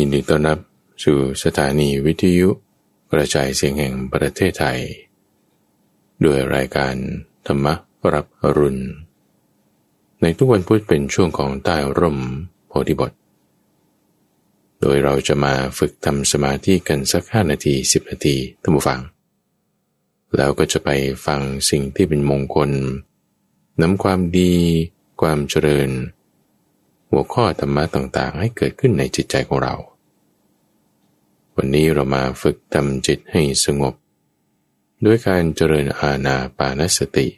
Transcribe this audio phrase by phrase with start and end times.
[0.00, 0.58] ยินดีต้อนรับ
[1.04, 2.48] สู่สถานีวิทยุ
[3.12, 4.80] กระจายเสียงแห่งประเทศไทย
[6.24, 6.94] ด้วยรายการ
[7.46, 7.66] ธรรม
[8.14, 8.82] รับอรุณ
[10.22, 12.18] ในทุกวันพุธเป็นช่วงของใต้ร่ม
[12.68, 13.12] โพธิบท
[14.80, 19.00] โดยเราจะมาฝึกทำสมาธิกันสักห้านาทีสิบนาทีท่านผู้ฟัง
[20.36, 20.90] แล้วก็จะไป
[21.26, 21.40] ฟัง
[21.70, 22.70] สิ่งที่เป็นมงคล
[23.80, 24.54] นำความดี
[25.20, 25.90] ความเจริญ
[27.10, 29.74] หัวข้อธรรมะต่างๆ ให้เกิดขึ้นในจิตใจของเรา
[31.56, 33.94] วันนี้เรามาฝึกทำจิตให้สงบ
[35.04, 37.28] ด้วยการเจริญอาณาปานสติ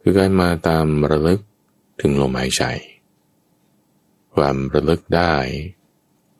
[0.00, 1.40] คือการมาตามระลึก
[2.00, 2.62] ถึงลมหายใจ
[4.34, 5.34] ความระลึกได้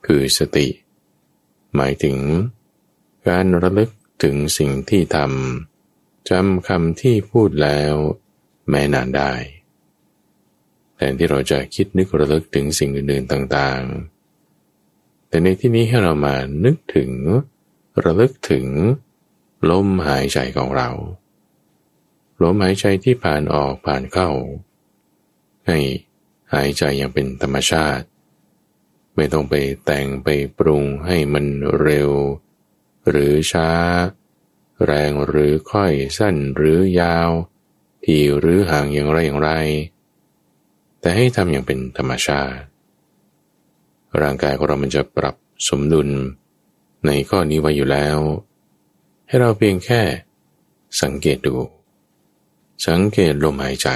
[0.05, 0.67] คือสติ
[1.75, 2.17] หมายถึง
[3.27, 3.89] การระลึก
[4.23, 7.93] ถึงสิ่งที่ทำจำคำที่พูดแล้ว
[8.69, 9.33] แม้นานได้
[11.01, 17.11] ทนที่เราจะคิดนึกระลึกถึงสิ่งอื่นๆต่างๆ แต่ในที่นี้ให้เรามานึกถึง
[18.03, 18.67] ระลึกถึง
[19.69, 20.89] ลมหายใจของเรา
[22.43, 24.29] ลมหายใจที่ผ่านออกผ่านเข้า
[25.67, 25.79] ให้
[26.53, 28.05] หายใจอย่างเป็นธรรมชาติ
[29.15, 29.53] ไม่ต้องไป
[29.85, 31.45] แต่งไปปรุงให้มัน
[31.81, 32.11] เร็ว
[33.09, 33.69] หรือช้า
[34.85, 37.29] แรงหรือค่อยสั้นหรือยาว
[38.03, 39.51] ที่หรือห่างอย่างไรอย่างไร
[41.01, 42.63] แต่ให้ทำอย่างเป็นธรรมชาติ
[44.21, 45.35] ร่างกายของเรามันจะปรับ
[45.69, 46.09] สมดุล
[47.05, 48.17] ในข้อนี้ไว้อยู่แล้ว
[49.27, 50.01] ให้เราเพียงแค่
[51.01, 51.55] สังเกตดู
[52.87, 53.89] สังเกตลมหายใจ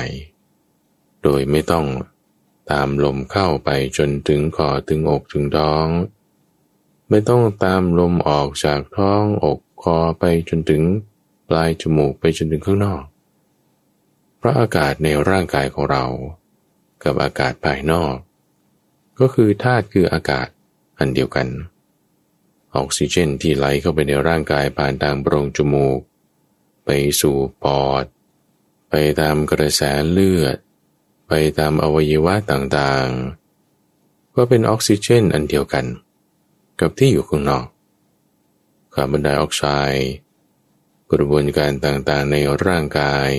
[1.23, 1.85] โดยไม่ต้อง
[2.71, 5.87] ตามลมเข้าไปจนถึงคอถึงอกถึงท้อง
[7.09, 10.83] ไม่ต้องตามลมออกจากท้องอกคอไปจนถึง
[11.49, 13.03] ปลายจมูกไปจนถึงข้างนอก
[14.47, 16.05] พราะอากาศในร่างกายของเรา
[17.05, 18.15] กับอากาศภายนอก
[19.19, 20.47] ก็คือธาตุคืออากาศ
[20.99, 21.47] อันเดียวกัน
[22.75, 25.99] ออกซิเจนที่ไหลเข้าไปในร่างกายผ่านทางโพรงจมูก
[26.85, 26.89] ไป
[27.21, 28.05] สู่ปอด
[28.89, 30.57] ไปตามกระแสเลือด
[31.27, 35.85] ไปตามอวัยวะต่างๆ ก็เป็นออกซิเจนอันเดียวกัน
[36.79, 37.65] กับที่อยู่ข้างนอก
[38.93, 40.11] คาร์บอนไดออกไซด์
[41.11, 42.35] กระบวนการต่างๆใน
[42.65, 43.29] ร่างกาย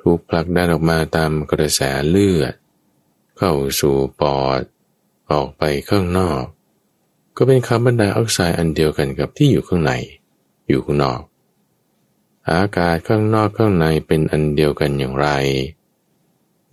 [0.00, 2.54] ถูกผลักดันออกมาตามกระแสเลือด
[3.38, 4.62] เข้าสู่ปอด
[5.30, 6.42] ออกไปข้างนอก
[7.36, 9.92] ก็เป็นคาร์บอนไดออกไซด์อันเดียวกันกับที่อยู่ข้างใน
[10.68, 11.20] อยู่ข้างนอก
[12.50, 15.28] อากาศข้างนอกข้างในเป็นอันเดียวกันอย่างไร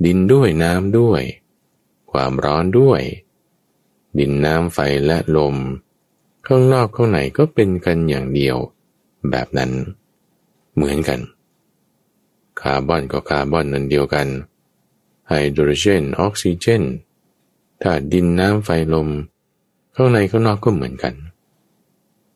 [0.06, 1.22] ดินด้วยน้ำด้วย
[2.12, 3.02] ความร้อนด้วย
[4.20, 5.56] ดินน้ำไฟและลม
[6.48, 8.58] ข้างนอกข้างในก็เป็นกันอย่างเดียว
[9.30, 9.72] แบบนั้น
[10.76, 11.20] เหมือนกัน
[12.62, 14.28] คาร์บอนก็คาร์บอนนั่นเดียวกัน
[15.28, 16.84] ไฮโดรเจนออกซิเจน
[17.82, 19.10] ธาตุดินน้ำไฟลม
[19.96, 21.14] ข้างในข้างนอกก็เหมือนกัน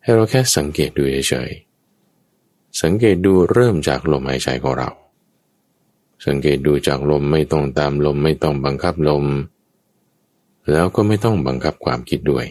[0.01, 4.89] ให้เราแค่สังเกตดูเฉยๆสังเกตดูเริ่มจากลมหายใจของเรา
[6.25, 9.25] สังเกตดูจากลมไม่ต้องตามลมไม่ต้องบังคับลม
[10.71, 12.45] แล้วก็ไม่ต้องบังคับความคิดด้วย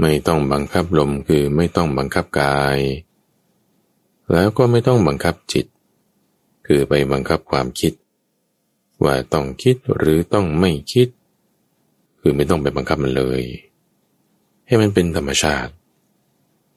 [0.00, 2.78] ไม่ต้องบังคับลมคือไม่ต้องบังคับกาย
[4.32, 5.66] แล้วก็ไม่ต้องบังคับจิต
[6.66, 7.92] คือไปบังคับความคิด
[9.04, 11.08] ว่าต้องคิดหรือต้องไม่คิด
[12.20, 13.42] คือไม่ต้องไปบังคับมันเลย
[14.66, 15.72] ให้มันเป็นธรรมชาติ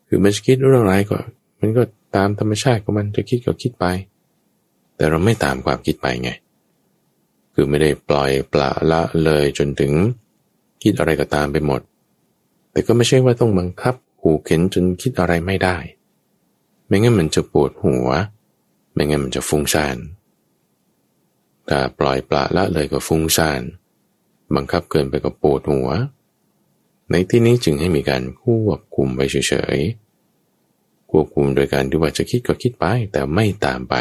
[0.07, 1.18] คือมันจะคิดเรื่องไรก็
[1.59, 1.84] มันก็
[2.16, 3.85] ตามธรรมชาติของมันจะคิดก็คิดไป
[4.95, 6.29] แต่เราไม่ตามความคิดไปไง
[7.53, 9.94] คือไม่ได้ปล่อยปละละเลยจนถึง
[10.84, 11.81] คิดอะไรก็ตามไปหมด
[12.72, 15.78] แต่ก็ไม่ใช่ว่าต้องบังคับหูเข็นจนคิดอะไรไม่ได้
[16.85, 18.07] ไม่งั้นมันจะปวดหัว
[18.95, 19.97] ไม่งั้นมันจะฟุ้งซ่าน
[21.69, 23.61] ถ้าปล่อยปละละเลยก็ฟุ้งซ่าน
[24.56, 25.89] บังคับเกินไปก็ปวดหัว
[27.11, 33.95] ในที่นี้จึงให้มีการควบคุมไปเฉยๆควบคุมโดยการที่ว่าจะคิดก็คิดไปแต่ไม่ตามไป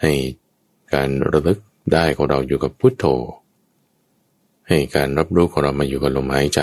[0.00, 0.12] ให้
[0.94, 1.58] การระลึก
[1.92, 3.04] ได้ของเราอยู่กับพุทโธ
[4.68, 6.62] ให้การรับรู้ของเรามาอยู่กับลมหายใจ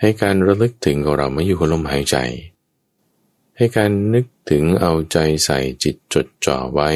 [0.00, 2.16] ให้การระลึกถึงของเรามาอยู่กับลมหายใจ
[2.52, 6.90] ใให้การนึกถึงเอาใจใส่จิตจดจ่อไว้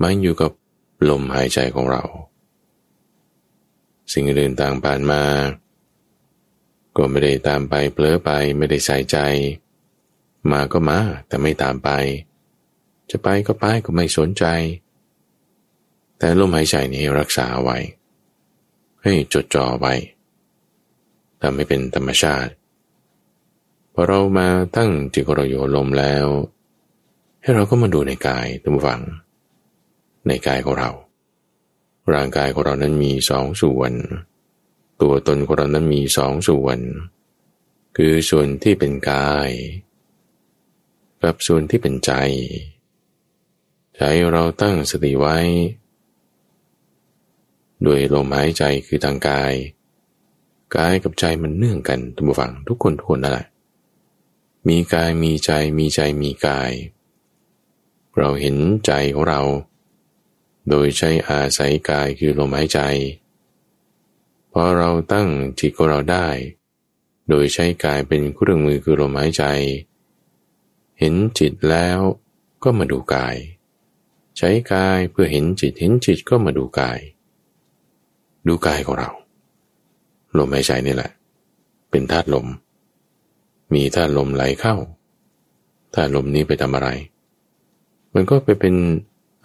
[0.00, 0.52] มาอยู่กับ
[1.08, 2.04] ลมหายใจของเรา
[4.12, 5.22] สิ่งอื่นต่างผ่านมา
[6.96, 9.18] ก็ไม่ได้ตามไปเผลอไปไม่ได้ใส่ใจ
[10.50, 11.90] มาก็มาแต่ไม่ตามไป
[13.10, 14.44] จะไปก็ไปก็ไม่สนใจ
[16.18, 17.78] แต่ลมหายใจนี้รักษาไว้
[19.02, 19.94] ให้จดจ่อไว้
[21.40, 22.52] ทำให้เป็นธรรมชาติ
[23.98, 26.26] อเรามาตั้งจิตเราอยู่ลมแล้ว
[27.42, 29.02] ให้เราก็มาดูในกายตั้งฝัง
[30.26, 30.90] ในกายของเรา
[32.14, 33.92] ร่างกายของเรานั้นมีสองส่วน
[35.00, 36.78] ตัวตนของเรานั้นมีสองส่วน
[37.96, 39.50] คือส่วนที่เป็นกาย
[41.22, 42.12] กับส่วนที่เป็นใจ
[43.96, 44.02] ใจ
[44.32, 45.38] เราตั้งสติไว้
[47.86, 49.52] ด้วยลมหายใจคือทางกาย
[50.76, 53.46] กายกับใจมันเนื่องกันทุกฝังทุกคนทุกคนนั่นแหละ
[54.68, 56.72] มีกายมีใจมีใจมีกาย
[58.16, 58.56] เราเห็น
[58.86, 59.42] ใจของเรา
[60.68, 62.80] โดยใช้อาศัยกายคือลมหายใจ
[64.52, 65.28] พอเราตั้ง
[65.60, 66.28] จิตของเราได้
[67.28, 69.44] โดยใช้กายเป็นเครื่องมือคือลมหายใจ
[70.98, 71.98] เห็นจิตแล้ว
[72.62, 73.36] ก็มาดูกาย
[74.36, 76.98] ใช้กายเพื่อเห็นจิตเห็นจิตก็มาดูกาย
[78.48, 79.10] ดูกายของเรา
[80.38, 81.10] ลมหายใจนี่แหละ
[81.90, 82.46] เป็นธาตุลม
[83.74, 84.74] มีธาตุลมไหลเข้า
[85.94, 86.88] ธาตุลมนี้ไปทำอะไร
[88.14, 88.74] มันก็ไปเป็น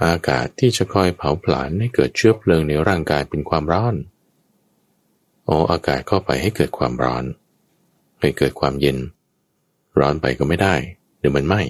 [0.03, 3.95] อากาศที่จะคอยเผาผลาญให้เกิดเชื้อเพลิงในร่างกายเป็นความร้อน
[5.45, 7.23] เอาอากาศเข้าไปให้เกิดความร้อน
[8.21, 8.97] ให้เกิดความเย็น
[9.99, 10.75] ร้อนไปก็ไม่ได้
[11.19, 11.61] เดี๋ยวมันไหม้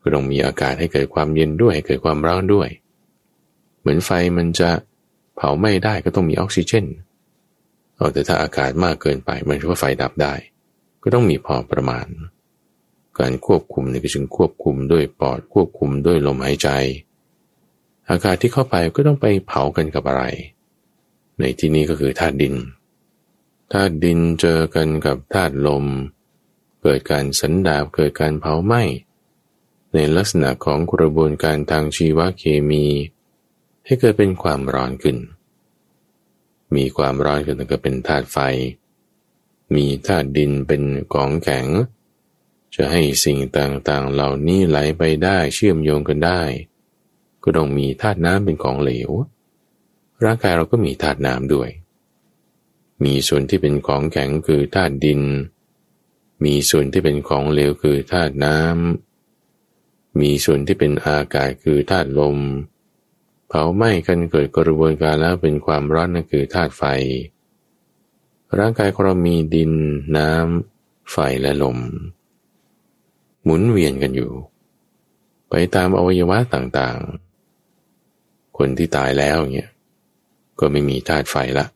[0.00, 2.68] ก็ต้องมีอากาศให้เกิดความเย็นด้วยให้เกิดความร้อนด้วย
[3.80, 4.70] เหมือนไฟมันจะ
[5.36, 6.86] เผาไหม้ได้ก็ต้องมีออกซิเจน
[7.96, 10.34] เอาแต่ถ้าอากาศมากเกินไปมันก็ไฟดับได้
[11.02, 12.06] ก็ต้องมีพอประมาณ
[13.18, 16.68] การควบคุมนี่ก็จึงควบคุมด้วยปอดควบคุมด้วยลมหายใจ
[18.10, 20.24] อากาศที่เข้าไปก็ต้องไปเผากันกับอะไร
[21.38, 22.54] ในที่นี้ก็คือธาตุดิน
[23.72, 25.84] ธาตุดินเจอกันกับธาตุลม
[26.82, 28.82] เกิดการสันดาบเกิดการเผาไหม้
[29.94, 32.84] ในลักษณะของกระบวนการทางชีวเคมี
[33.84, 35.16] ให้เกิดเป็นความร้อนขึ้น
[36.76, 38.38] มีความร้อนขึ้นก็เป็นธาตุไฟ
[39.74, 40.82] มีธาตุดินเป็น
[41.12, 41.66] ของแข็ง
[42.74, 46.42] จะให้สิ่งต่างๆ เหล่านี้ไหลไปได้เชื่อมโยงกันได้
[47.42, 49.10] ก็ต้องมีธาตุน้ำเป็นของเหลว
[50.24, 51.70] ร่างกายเราก็มีธาตุน้ำด้วย
[53.04, 55.20] มีส่วนที่เป็นของแข็งคือธาตุดิน
[56.44, 62.38] มีส่วนที่เป็นของเหลวคือธาตุน้ำ มีส่วนที่เป็นอากาศคือธาตุลม
[63.48, 66.84] เผาไหม้กันเกิดกระบวนการแล้วเป็นความร้อนนั่นคือธาตุไฟ
[68.58, 69.72] ร่างกายของเรามีดิน
[70.16, 71.78] น้ำ ไฟและลม
[73.44, 74.30] หมุนเวียนกันอยู่
[75.50, 79.70] ไปตามอวัยวะต่างๆ คนที่ตายแล้วเนี่ย
[80.60, 81.66] ก็ไม่มีธาตุไฟละ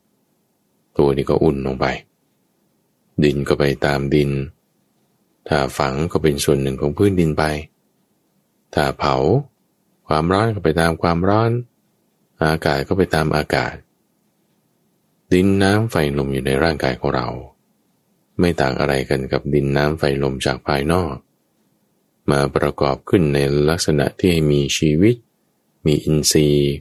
[0.96, 1.86] ตัวนี้ก็อุ่นลงไป
[3.24, 4.30] ดินก็ไปตามดิน
[5.48, 7.44] ถ้าฝังก็เป็นส่วนหนึ่งของพื้นดินไป
[8.74, 9.16] ถ้าเผา
[10.06, 11.50] ความร้อนก็ไปตามความร้อน
[12.42, 13.74] อากาศก็ไปตามอากาศ
[15.32, 17.28] ดินน้ำไฟลมอยู่ในร่างกายของเรา
[18.40, 21.14] ไม่ต่างอะไรกันกับดินน้ำไฟลมจากภายนอก
[22.30, 23.38] มาประกอบขึ้นใน
[23.68, 25.14] ลักษณะที่มีชีวิต
[25.86, 26.72] มีอินทรีย์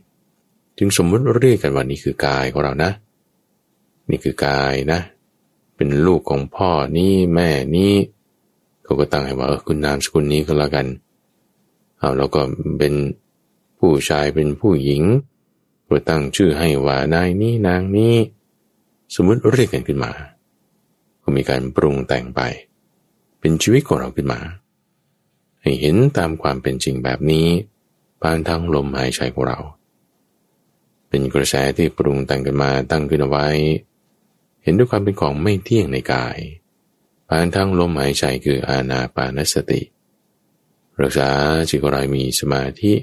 [0.77, 2.91] จึงสมมติเรียกกันว่านี่คือกายของเรานะ
[4.09, 4.99] นี่คือกายนะ
[5.75, 7.93] เป็นลูกของพ่อนี่แม่นี่
[8.83, 10.87] เขาก็ตั้งให้ว่าเออคุณนามสกุลนี้ก็แล้วกัน
[11.99, 12.41] เอาแล้วก็
[12.79, 12.93] เป็น
[13.79, 15.03] ผู้ชายเป็นผู้หญิง
[15.87, 18.15] ก็ตั้งชื่อให้ว่านายนี้นางนี้
[19.15, 20.11] สมมติเรียกกันขึ้นมา
[21.23, 22.41] ก็มีการปรุงแต่งไป
[23.39, 24.41] เป็นชีวิตของเราขึ้นมา
[25.61, 27.47] ให้เห็นตามความเป็นจริงแบบนี้
[28.21, 29.59] ผ่านทางลมหายใจของเรา
[31.09, 33.47] เป็นกระแสที่ปรุงแต่งกันมาตั้งขึ้นเอาไว้
[34.63, 36.37] เห็นด้วยความเป็นของไม่เที่ยงในกาย
[37.27, 39.81] ผ่านทั้งลมหายใจคืออาณาปานสติ
[41.01, 41.29] รักษา
[41.69, 42.93] จิตของเรามีสมาธิ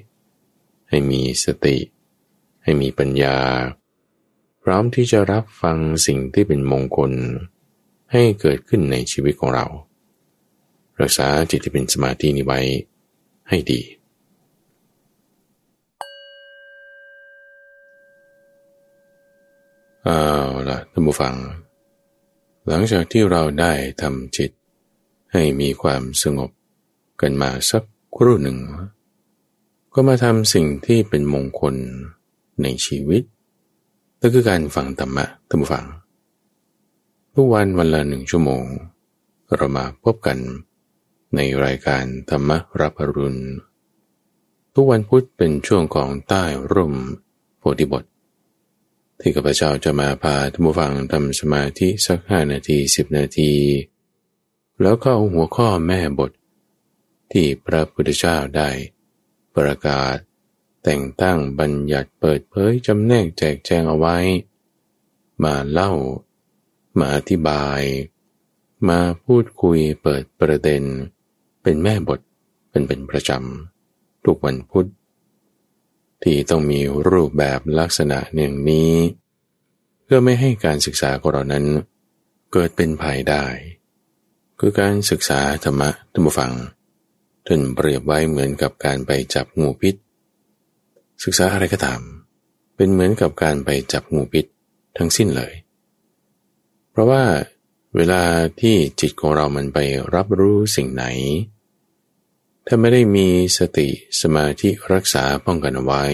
[0.89, 1.77] ให้มีสติ
[2.63, 3.37] ให้มีปัญญา
[4.69, 7.13] ร้อมที่จะรับฟังสิ่งที่เป็นมงคล
[8.13, 9.67] ให้เกิดขึ้นในชีวิตของเรา
[11.01, 12.61] รักษาจิตที่เป็นสมาธินี้ไว้
[13.49, 13.81] ให้ดี
[20.05, 20.21] เอา
[20.69, 21.35] ละท่านผู้ฟัง
[22.69, 23.73] หลังจากที่เราได้
[24.03, 24.51] ทำจิต
[25.33, 26.51] ให้มีความสงบ
[27.21, 27.83] กันมาสัก
[28.17, 28.59] ครู่หนึ่ง
[29.95, 31.75] ก็มาทำสิ่งที่เป็นมงคล
[32.63, 33.23] ในชีวิต
[34.21, 35.85] นั่นคือการฟังธรรมะท่านผู้ฟัง
[37.35, 38.65] ทุกวันวันละหนึ่งชั่วโมง
[39.57, 40.39] เรามาพบกัน
[41.35, 43.43] ในรายการธรรมรับอรุณ
[44.75, 46.95] ทุกวันพุธเป็นช่วงของใต้ร่ม
[47.59, 48.05] โพธิบท
[49.21, 53.53] ที่ข้าพเจ้าจะมาพาท่านผู้ฟังทำสมาธิสักห้านาทีสิบนาที
[54.83, 56.33] แล้วก็เอาหัวข้อแม่บท
[57.33, 58.71] ที่พระพุทธเจ้าได้
[59.57, 60.17] ประกาศ
[60.91, 64.17] แต่งตั้งบัญญัติเปิดเผยจำแนกแจกแจงเอาไว้
[65.45, 65.93] มาเล่า
[66.99, 67.81] มาอธิบาย
[68.89, 70.83] มาพูดคุยเปิดประเด็น
[71.63, 72.21] เป็นแม่บท
[72.71, 74.89] เป็นเป็นประจำทุกวันพุธ
[76.23, 76.81] ที่ต้องมี
[77.11, 78.93] รูปแบบลักษณะหนึ่งนี้
[80.05, 81.65] คพื่อไม่ให้การศึกษาของเรานั้น
[82.53, 83.45] เกิดเป็นภัยได้
[84.59, 86.53] คือการศึกษาธรรมะธรรมฟัง
[87.47, 89.97] ท่านเปรียบไว้เหมือนกับการไปจับงูพิษ
[91.25, 92.01] ศึกษาอะไรก็ตาม
[92.77, 94.47] เป็นเหมือนกับการไปจับงูพิษ
[94.97, 95.55] ทั้งสิ้นเลย
[96.91, 97.25] เพราะว่า
[97.97, 98.23] เวลา
[98.61, 99.79] ที่จิตของเรามันไป
[100.15, 101.05] รับรู้สิ่งไหน
[102.67, 103.89] ถ้าไม่ได้มีสติ
[104.21, 106.05] สมาธิรักษาป้องกันเอาไว้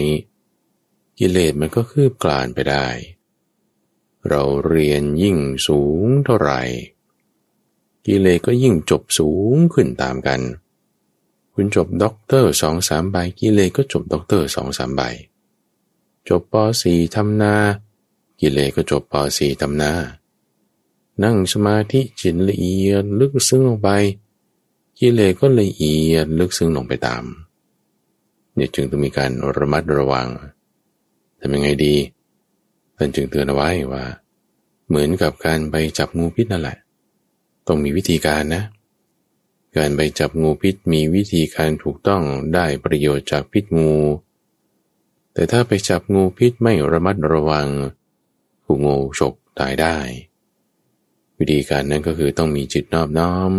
[1.18, 2.86] กิเลสมันก็คืบกลานไปได้
[4.28, 6.62] เราเรียนยิ่งสูงเท่าไหร่
[8.06, 10.40] กิเลสก็ยิ่งจบสูงขึ้นตามกัน
[11.54, 15.02] คุณจบด็อกเตอร์สองสามใบกิเลสก็จบด็อกเตอร์สองสามใบ
[16.28, 17.54] จบปสี่ทำนา
[18.40, 19.92] กิเลสก็จบปสี่ทำนา
[21.22, 23.88] นั่งสมาธิจิตละเอียดลึกซึ้งลงไป
[24.98, 27.24] กิเลสก็ละเอียดลึกซึ้งลงไปตาม
[28.54, 30.28] เนี่ยจึงต้องมีการระมัดระวัง
[31.40, 31.94] ทำยังไงดี
[32.96, 34.04] ท่านจึงเตือนเอาไว้ว่า
[34.88, 36.78] เหมือนกับการไปจับงูพิษนั่นแหละ
[37.66, 38.62] ต้องมีวิธีการนะ
[39.76, 42.22] การไปจับงูพิษมีวิธีการถูกต้อง
[42.54, 43.94] ได้ประโยชน์จากพิษงู
[45.34, 47.68] แต่ถ้าไปจับงูพิษไม่ระมัดระวัง
[48.64, 49.96] ผูกงูฉกตายได้
[51.38, 53.52] วิธีการนั้นก็คือต้องมีจิตนอบน้อม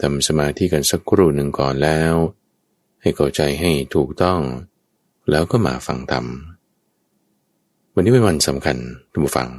[0.00, 2.14] ทำสมาธิกันสักครู่หนึ่งก่อนแล้ว
[3.02, 4.40] ให้เข้าใจให้ถูกต้อง
[5.30, 6.26] แล้วก็มาฟังธรรม
[7.94, 8.76] วันนี้เป็นวันสำคัญ
[9.12, 9.50] ทุกฝัง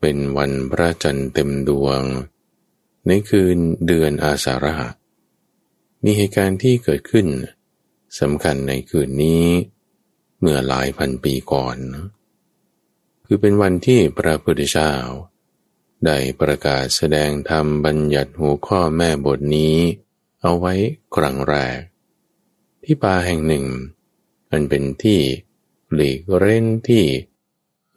[0.00, 2.02] เป็นวันพระจันทร์เต็มดวง
[3.06, 4.88] ในคืนเดือนอาสาฬหะ
[6.04, 7.26] มีเหตุการณ์ที่เกิดขึ้น
[8.20, 9.46] สำคัญในคืนนี้
[10.38, 11.76] เมื่อหลายพันปีก่อน
[13.24, 14.92] คือเป็นวันที่พระพุทธเจ้า
[16.06, 19.76] ได้ประกาศแสดงธรรมบัญญัติหัวข้อแม่บทนี้
[20.42, 20.74] เอาไว้
[21.16, 21.78] ครั้งแรก
[22.82, 23.66] ที่ป่าแห่งหนึ่ง
[24.50, 25.20] มันเป็นที่
[25.94, 27.04] หลีกเร้นที่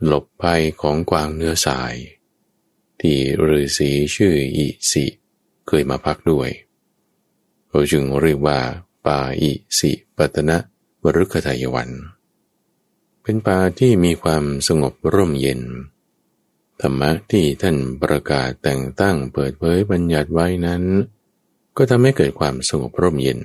[0.06, 1.96] หลบภัยของกวางเนื้อสาย
[3.02, 5.06] ที่ฤาษีชื่ออิสิ
[5.68, 6.50] เคยมาพักด้วย
[7.70, 8.60] เขาจึงเรียกว่า
[9.06, 10.58] ป่าอิสิปตนะ
[11.04, 11.90] วรุคทายวัน
[13.22, 15.62] เป็นป่าที่มีความสงบร่มเย็น
[16.82, 20.84] ธรรมะที่ท่านประกาศแต่งตั้งเปิดเผยบัญญัติไว้นั้น
[21.78, 23.40] ก็ทำให้เกิดความสงบร่มเย็น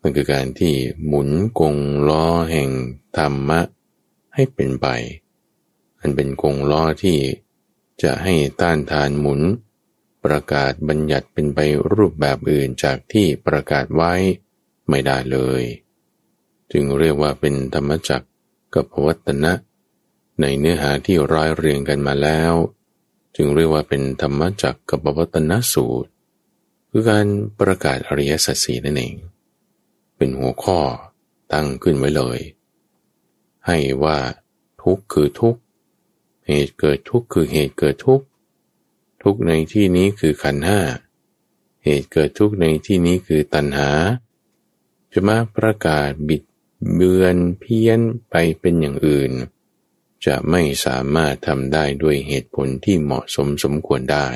[0.00, 0.74] มันคือการที่
[1.06, 1.30] หมุน
[1.60, 1.76] กง
[2.08, 2.70] ล้อแห่ง
[3.16, 3.60] ธรรมะ
[4.34, 4.86] ให้เป็นไป
[6.00, 7.16] อันเป็นกงล้อที่
[8.02, 9.40] จะให้ต้านทานหมุน
[10.24, 11.58] ประกาศบัญญัติเป็นไป
[11.94, 14.12] รูปแบบอื่นจากที่ประกาศไว้
[14.88, 15.62] ไม่ได้เลย
[16.72, 18.28] จึงเรียกว่าเป็นธรรมจักร
[18.74, 19.52] กับวัตนะ
[20.40, 22.52] ในเนื้อหาที่ร้อยเรียงกันมาแล้ว
[23.36, 26.10] จึงเรียกว่าเป็นธรรมจักรกับวัตนสูตร
[26.90, 27.26] คือการ
[27.60, 29.16] ประกาศอริยสัจสีนั่นเอง
[30.16, 30.80] เป็นหัวข้อ
[31.52, 32.38] ตั้งขึ้นไว้เลย
[33.66, 34.18] ให้ว่า
[34.82, 35.60] ทุกข์คือทุกข์
[36.50, 38.26] เหตุเกิดทุกข์คือเหตุเกิดทุกข์
[39.22, 40.80] ทุกข์ในที่นี้คือขันห้า
[41.84, 43.90] เหตุเกิดทุกข์ในที่นี้คือตัณหา
[45.12, 46.42] จะมาประกาศบิด
[46.94, 49.32] เบือนเพี้ยนไปเป็นอย่างอื่น
[50.26, 54.28] จะไม่สามารถทำได้ด้วยเหตุผลที่เหมาะสมสมควรได้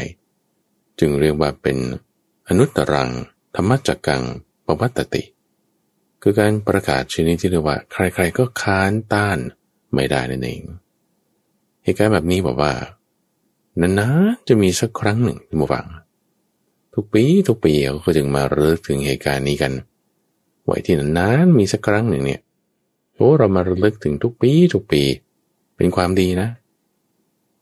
[0.98, 1.78] จึงเรียกว่าเป็น
[2.48, 3.10] อนุตตรัง
[3.54, 4.22] ธรรมจักกัง
[4.66, 5.22] ปวัตติ
[6.22, 9.38] คือการประกาศชนิดที่เรียกว่า ใครๆก็ค้านต้าน
[9.94, 10.62] ไม่ได้นั่นเอง
[11.84, 12.72] เหตุการณ์แบบนี้บอกว่า
[13.80, 15.86] นานๆจะมีสักครั้งหนึ่งที่มาฟัง
[16.94, 19.72] ทุกปีทุกปีเขาก็จึงมาเรึกถึงเหตุการณ์นี้กัน
[20.64, 22.40] ไว้ที่นานๆมีสักครั้งหนึ่งเนี่ย
[23.14, 25.02] โอ้เรามาระลึกถึงทุกปีทุกปี
[25.76, 26.48] เป็นความดีนะ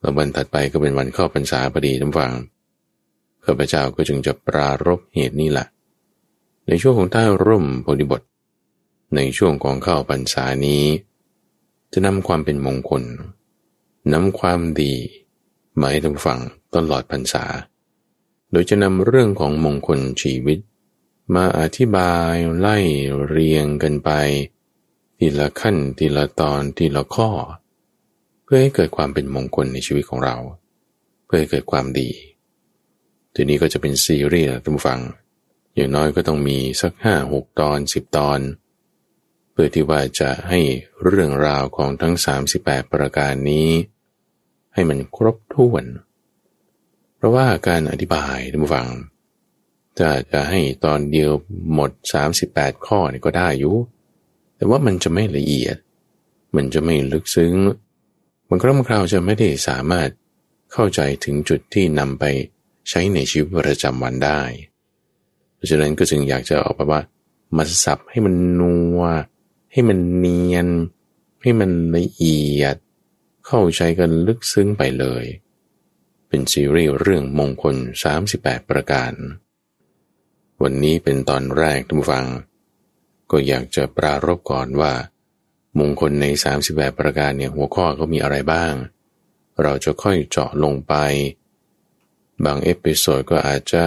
[0.00, 2.32] แล้ววันถัดไปก็เป็นวันเข้าพรรษาพอดีท่านฟัง
[3.44, 5.66] ข้าพเจ้าก็จึงจะปรารบเหตุนี้แหละ
[6.68, 8.22] ในช่วงของใต้ร่มโพธิบท
[9.16, 10.84] ในช่วงของเข้าพรรษานี้
[11.92, 13.02] จะนำความเป็นมงคล
[14.12, 14.94] นำความดี
[15.78, 16.40] มาให้ท่านฟัง
[16.74, 17.44] ตลอดพรรษา
[18.50, 20.58] โดยจะนำเรื่องของมงคลชีวิต
[21.34, 22.78] มาอธิบายไล่
[23.28, 24.10] เรียงกันไป
[25.18, 27.30] ทีละขั้นทีละตอนทีละข้อ
[28.44, 30.36] เพื่อให้เกิดความเป็นมงคลในชีวิตของเรา
[31.24, 32.10] เพื่อให้เกิดความดี
[33.34, 35.00] ทีนี้ก็จะเป็นซีรีส์ท่านฟัง
[35.74, 38.40] อย่างน้อยก็ต้องมีสักห้าหกตอนสิบตอน
[39.52, 40.60] เพื่อที่ว่าจะให้
[41.04, 42.14] เรื่องราวของทั้ง
[42.54, 43.68] 38 ประการนี้
[44.74, 45.84] ให้มันครบถ้วน
[47.16, 48.86] เพราะว่าการอธิบายท่านผู้ฟัง
[49.98, 51.30] จะจะให้ตอนเดียว
[51.74, 51.90] หมด
[52.38, 53.76] 38 ข้อนี่ก็ได้อยู่
[54.56, 55.76] แต่ว่ามันจะไม่ละเอียด
[56.56, 57.54] มันจะไม่ลึกซึ้ง
[58.48, 60.08] บางครั้งบางคราวจะไม่ได้สามารถ
[60.72, 62.24] เข้าใจถึงจุดที่นำไป
[62.88, 64.40] ใช้ในชีวิตประจำวันได้
[65.54, 67.00] เพราะฉะนั้นก็จึงอยากจะออกมาว่า
[67.56, 69.00] มาสับให้มันนัว
[69.72, 70.66] ให้มันเนียน
[71.42, 72.76] ให้มันละเอียด
[73.46, 75.24] เข้าใจกันลึกซึ้งไปเลย
[76.28, 77.76] เป็นซีรีส์เรื่องมงคล
[78.22, 79.12] 38 ประการ
[80.62, 82.26] วันนี้เป็นตอนแรกท่านผู้ฟัง
[83.30, 84.92] ก็อยากจะปรารภก่อนว่า
[85.78, 86.26] มงคลใน
[86.62, 88.72] 38 ประการเนี่ยหัวข้อก็มีอะไรบ้าง
[89.62, 90.94] เราจะค่อยเจาะลงไป
[92.44, 93.82] บาง episode ก็อาจจะ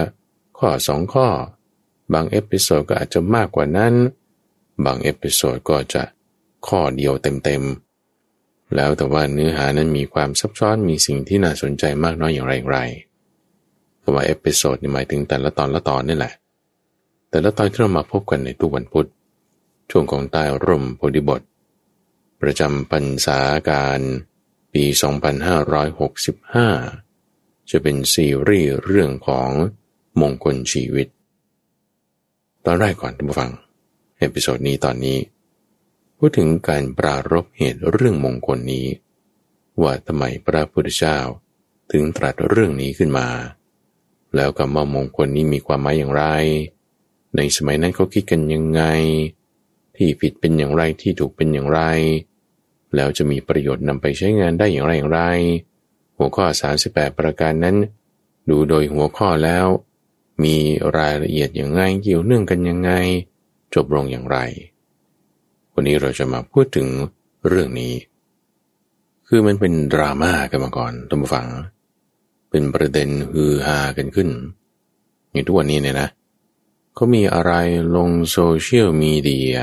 [0.58, 1.28] ข้อสองข้อ
[2.12, 3.94] บาง episode ก็อาจจะมากกว่านั้น
[4.84, 6.02] บาง episode ก็จะ
[6.66, 7.85] ข้อเดียวเต็มๆ
[8.74, 12.78] แล้วแต่ว่าเนื้อหานั้นมีความซับซ้อนมีสิ่งที่น่าสนใจมากน้อยอย่างไรไร
[13.98, 16.32] เพราะว่า episode นี่หมายถึงแต่ละตอนละตอนนี่แหละ
[17.30, 19.08] แต่ละตอนที่เรามาพบกันในทุกวันพุธ
[19.90, 21.40] ช่วงของใต้ร่มโพธิบท
[22.42, 23.38] ประจำพรรษา
[23.70, 24.00] กาล
[24.74, 29.50] ปี 2565 จะเป็นซีรีส์เรื่องของ
[30.20, 31.06] มงคลชีวิต
[32.66, 33.50] ตอนแรกก่อนท่านผู้ฟัง
[34.18, 35.16] episode นี้ตอนนี้
[36.18, 38.86] พูดถึงการปรารภเหตุเรื่องมงคลนี้
[39.82, 41.18] ว่าทำไมพระพุทธเจ้า
[41.92, 43.28] ถึงตรัสเรื่องนี้ขึ้นมา
[44.34, 46.24] แล้วคำว่ามงคลนี้มีความหมายอย่างไร
[47.36, 48.82] ในสมัยนั้นเขาคิดกันยังไง
[49.96, 51.80] ที่ผิดเป็นอย่างไรที่ถูกเป็นอย่างไร
[52.94, 55.22] แล้วจะมีประโยชน์นำไปใช้งานได้อย่างไรอย่างไร
[56.16, 56.44] หัวข้อ
[56.82, 57.76] 38 ประการนั้น
[58.50, 59.66] ดูโดยหัวข้อแล้ว
[60.42, 60.56] มี
[60.98, 62.90] รายละเอียดอย่างไงเกี่ยวเนื่องกันยังไง
[63.74, 64.38] จบลงอย่างไร
[65.78, 66.88] วันนี้เราจะมาพูดถึง
[67.48, 67.94] เรื่องนี้
[69.28, 71.46] คือมันเป็นดราม่ากันมาก่อนท่านผู้ฟัง
[72.50, 74.28] เป็นประเด็นฮือฮากันขึ้น
[75.30, 76.08] อย่างทุกวันนี้เนี่ยนะ
[76.94, 77.52] เขามีอะไร
[77.96, 79.58] ลงโซเชียลมีเดีย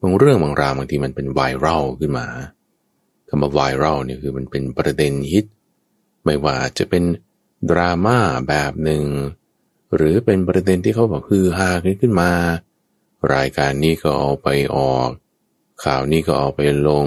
[0.00, 2.26] บางเรื่องบางราวบางทีมันเป็นไวรัลขึ้นมา
[3.28, 5.46] คำว่าไวรัลเนี่ยคือมันเป็นประเด็นฮิต
[6.24, 7.02] ไม่ว่าจะเป็น
[7.70, 9.04] ดราม่าแบบหนึ่ง
[9.94, 12.30] หรือเป็นประเด็นที่เขาบอกฮือฮาขึ้นขึ้นมา
[13.34, 15.10] รายการนี้ก็เอาไปออก
[15.84, 17.06] ข่าวนี้ก็เอาไปลง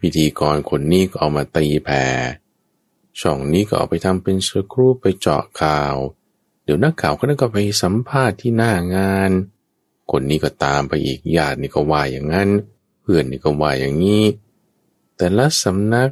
[0.00, 2.04] พิธีกรคนนี้ก็เอามาตีแผ่
[3.20, 5.96] ช่องนี้ก็เอาไปทำเป็นสกรูปไปเจาะข่าว
[6.64, 9.30] เดี๋ยวนักข่าวก็นั่นก็ไปสัมภาษณ์ที่หน้างาน
[10.10, 12.48] คนนี้ก็ตามไปอีกญาตินี่ก็ว่าอย่างนั้น
[13.02, 14.24] เพื่อนนี่ก็ว่าอย่างนี้
[15.16, 16.10] แต่ละสำนัก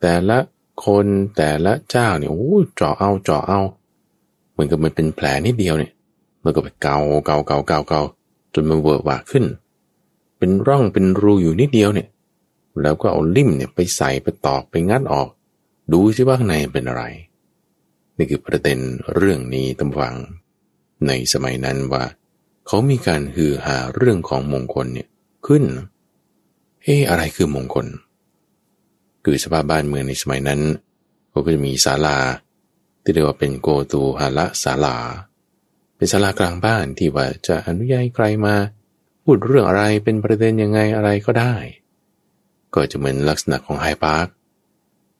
[0.00, 0.38] แต่ละ
[0.84, 1.06] คน
[1.36, 3.60] แต่ละเจ้าเนี่ยโอ้เจาะเอาเจาะเอา
[4.52, 5.92] เหมือนกับมันเป็นแผลนิดเดียวเนี่ย
[6.44, 8.00] มันก็ไปเกาเกาเกาเกาเกา
[8.54, 9.44] จนมันเวอร์วาขึ้น
[10.40, 12.08] เป็นร่องเป็นรูอยู่นิดเดียวเนี่ย
[12.82, 15.28] แล้วก็เอาลิ่มเนี่ยไปใส่ไปตอกไปงัดออก
[15.92, 17.02] ดูสิว่าข้างในเป็นอะไร
[18.16, 18.78] นี่คือประเด็น
[19.14, 20.14] เรื่องนี้ตำฟัง
[21.06, 22.04] ในสมัยนั้นว่า
[22.66, 25.08] เขามีการฮือหาเรื่องของมงคลเนี่ย
[25.46, 25.64] ขึ้น
[26.82, 27.86] เฮ้อะไรคือมงคล
[29.24, 30.60] คือสภาพบ้านเมืองในสมัยนั้น
[31.30, 32.18] เขาก็จะมีศาลา
[33.02, 34.96] ที่เรียกว่าเป็นโกตูหาละศาลา
[35.96, 38.54] เป็นศาลากลางบ้านที่ว่าจะอนุญาตใครมา
[39.22, 41.54] พูดเรื่องอะไรเป็นประเด็นยังไงอะไรก็ได้
[42.74, 44.26] ก็จะเหมือนลักษณะของไฮพาร์ค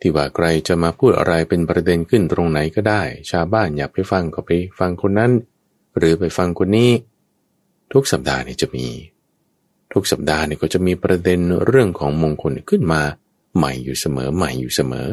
[0.01, 5.33] ที่ว่าใครจะมาพูดอะไรเป็นประเด็นขึ้นตรงไหนก็ได้ ชาวบ้านอยากไปฟังก็ไปฟังคนนั้น
[5.99, 6.91] หรือไปฟังคนนี้
[7.93, 8.87] ทุกสัปดาห์นี่จะมี
[9.93, 13.01] ทุกสัปดาห์นี่ก็จะมีประเด็นเรื่องของมงคลขึ้นมา
[13.57, 15.09] ใหม่อยู่เสมอใหม่อยู่เสมอ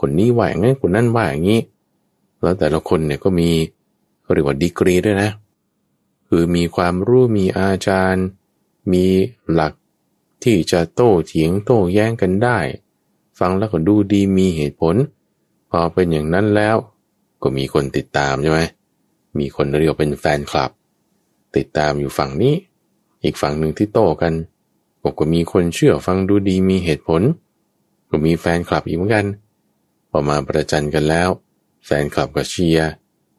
[0.00, 1.60] คนนี้ว่าอย่างนี้นคนนั้นว่าอย่างนี้
[2.42, 3.50] แล้วแต่ละคนเนี่ยก็มี
[4.32, 5.30] เรียกว่าดีกรีด้วยนะ
[6.34, 8.26] คือมีความรู้มีอาจารย์
[8.92, 9.06] มี
[9.52, 9.72] หลัก
[10.44, 12.58] ที่จะโต้เถียงโต้แย้งกันได้
[13.38, 14.96] ฟังแล้วก็ดูดีมีเหตุผล
[15.70, 16.76] พอเป็นอย่างนั้นแล้ว
[17.42, 18.60] ก็มีคนติดตามใช่ไหม
[19.38, 20.70] มีคนเรียกเป็นแฟนคลับ
[21.56, 22.54] ติดตามอยู่ฝั่งนี้
[23.24, 24.34] อีกฝั่งหนึ่งที่โต้กัน
[25.18, 27.22] ก็มีคนเชื่อฟังดูดีมีเหตุผล
[28.10, 29.26] ก็มีแฟนคลับอีกเหมือนกัน
[30.10, 31.28] พอมาประจันกันแล้ว
[31.84, 32.90] แฟนคลับก็เชียร์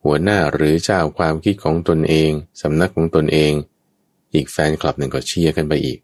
[0.03, 3.53] หัวหน้าหรือเจ้าความคิดของตนเอง สำนักของตนเอง
[4.33, 5.99] อีกแฟนคลับหนึ่งก็เชียร์กันไปอีก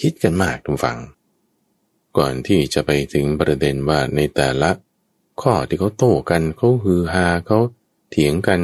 [0.00, 0.98] คิดกันมากทุกฝัง
[2.16, 4.70] ก่อนที่จะไปถึงประเด็นว่าในแต่ละ
[5.42, 7.58] ข้อที่เขาโต้กันเขาฮือฮาเขา
[8.10, 8.60] เถียงกัน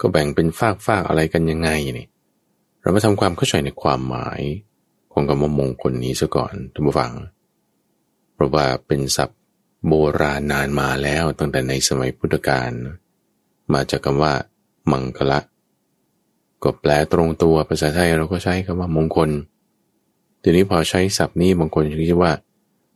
[0.00, 2.06] ก็แบ่งเป็นฝากฝากอะไรกันยังไงนี่
[2.80, 4.40] เรามาทำความเข้าใจในความหมาย
[5.12, 7.12] ของคำว่ามงคลนี้ซะก่อนทุกฝัง
[8.34, 9.40] เพราะว่าเป็นศัพท์
[9.88, 12.70] โบราณนานมาแล้วตั้งแต่ในสมัยพุทธกาล
[13.72, 14.32] มาจากคำว่า
[14.92, 15.38] มังคละ
[16.62, 19.30] ก็แปลตรงตัวภาษาไทยเราก็ใช้คำว่ามงคล
[20.42, 22.32] ทีนี้พอใช้ศัพท์นี้บางคนคิดว่า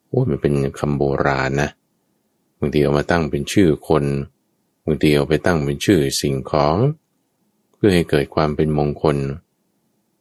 [0.08, 1.70] โอ้มันเป็นคำโบราณนะ
[2.58, 4.04] บางทีเอามาตั้งเป็นชื่อคน
[4.84, 6.76] บางทีเอาไปตั้งเป็นชื่อสิ่งของ
[7.74, 9.16] เพื่อให้เกิดความเป็นมงคล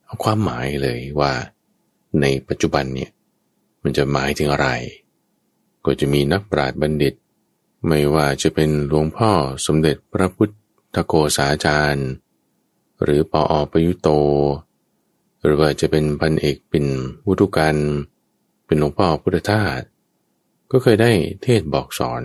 [0.05, 1.31] เอาความหมายเลยว่า
[2.21, 3.11] ในปัจจุบันเนี่ย
[3.83, 4.69] มันจะหมายถึงอะไร
[5.85, 7.13] ก็จะมีนักปราชญ์บัณฑิต
[7.87, 9.31] ไม่ว่าจะเป็นหลวงพ่อ
[9.65, 10.49] สมเด็จพระพุท
[10.95, 12.07] ธโกษาจารย์
[13.03, 14.09] หรือปออประยุโต
[15.43, 16.87] หรือว่าจะเป็นพันเอกปิ่น
[17.27, 17.77] วุตุกัน
[18.65, 19.81] เป็นหลวงพ่อพุทธทาส
[20.71, 21.11] ก็เคยได้
[21.43, 22.23] เทศบอกสอน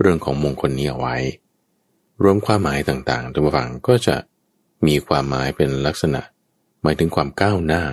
[0.00, 1.16] เรื่องของมงคลนี้เอาไว้
[2.22, 4.16] รวมความหมายต่างๆท่านผู้ฟังก็จะ
[4.86, 6.22] มีความหมายเป็นลักษณะ
[6.82, 7.84] หมายถึงความก้าวหน้า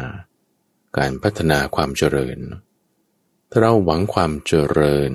[0.97, 2.37] การพัฒนาความเจริญ
[3.49, 5.11] ถ้าเราหวังความเจริญ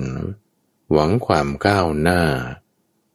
[0.93, 2.21] หวังความก้าวหน้า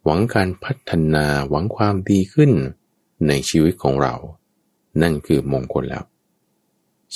[0.04, 2.52] หวังการพัฒนาหวังความดีขึ้น
[3.28, 4.14] ในชีวิตของเรา
[5.02, 6.04] นั่นคือมงคลแล้ว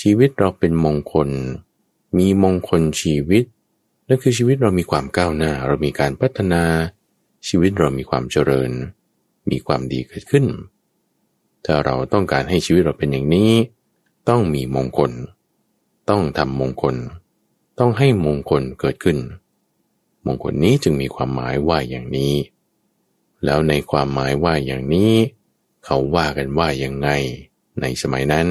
[0.01, 1.29] ชีวิตเราเป็นมงคล
[2.19, 3.45] มีมงคลชีวิต
[4.09, 6.63] นั่นคือชีวิตเรามีความก้าวหน้า เรามีการพัฒนา
[7.49, 8.71] ชีวิตเรามีความเจริญ
[9.51, 10.47] มีความดีเกิดขึ้น
[11.65, 13.51] ถ้าเราต้องการให้ชีวิตเราเป็นอย่างนี้
[14.29, 15.11] ต้องมีมงคล
[16.11, 16.97] ต้องทำมงคล
[17.79, 19.19] ต้องให้มงคลเกิดขึ้น
[20.25, 22.35] มงคลนี้จึงมีความหมายว่าอย่างนี้
[23.45, 25.13] แล้วในความหมายว่าอย่างนี้
[25.85, 27.09] เขาว่ากันว่ายังไง
[27.81, 28.47] ในสมัยนั้น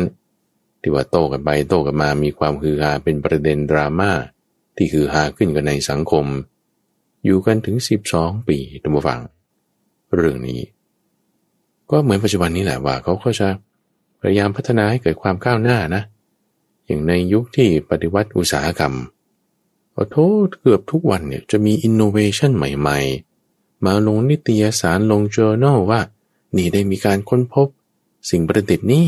[0.82, 4.12] ที่ว่าโต้กันไปโต้กันมามีความคือฮาเป็นประเด็นดราม่า
[4.76, 6.26] ที่คือหาขึ้นกันในสังคม
[7.26, 7.78] อยู่กันถึง
[8.12, 9.22] 12 ปีทุกฝัง
[10.16, 10.60] เรื่องนี้
[11.92, 13.48] ก็เหมือนปัจจุบันนี้แหละว่าเขาก็จะ
[14.22, 16.04] พยายามพัฒนาให้เกิดความก้าวหน้านะ
[16.86, 18.94] อย่างในยุคที่ปฏิวัติอุตสาหกรรม
[20.00, 26.02] ขอโทษเกือบทุกวันเนี่ยจะมีอินโนเวชันใหม่ๆ มาลงนิตยสารลง journal ว่า
[26.56, 27.68] นี่ได้มีการค้นพบ
[28.30, 29.06] สิ่งประดิษฐ์นี้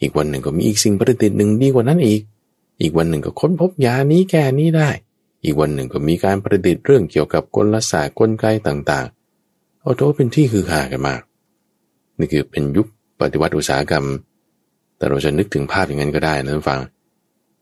[0.00, 2.22] อีกวันหนึ่งก็มีอีกสิ่งประดิษฐ์หนึ่งดีกว่านั้นอีก
[2.80, 4.90] อีกวันหนึ่งก็ค้นพบยานี้แก้นี้ได้
[5.44, 11.22] อีกวันหนึ่งก็มีการประดิษฐ์เรื่องเกี่ยวกับกลศาสตร์กลไกต่างๆเอาโตเป็นที่คือหากันมาก
[12.18, 12.86] นี่คือเป็นยุค
[13.20, 14.06] ปฏิวัติอุตสาหกรรม
[14.96, 16.80] แต่เราจะนึกถึงภาพอย่างนั้นก็ได้นะท่านฟัง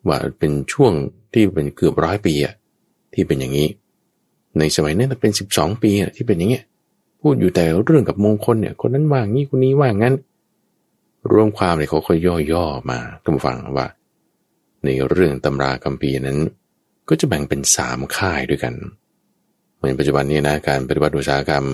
[0.08, 0.92] ว่าเป็นช่วง
[1.32, 2.54] ที่เป็นเกือบร้อยปีอะ
[3.14, 3.68] ที่เป็นอย่างนี้
[4.58, 6.64] ในสมัยนั้นเป็น12ปีที่เป็นอย่างเงี้ย
[7.20, 10.14] พูดอยู่แต่เรื่องกับมงคลเนี่ยคนนั้นว่างี้คนนี้ว่างั้น
[11.32, 12.18] รวมความเลยเขาค่อย
[12.52, 13.86] ย่อๆมาท่านฟังว่า
[14.84, 16.38] ในเรื่องตำราคัมภีร์นั้น
[17.08, 18.74] ก็จะแบ่งเป็นสามค่ายด้วยกัน
[19.76, 21.66] เหมือนปัจจุบันนี้นะการปฏิบัติอุตสาหกรรม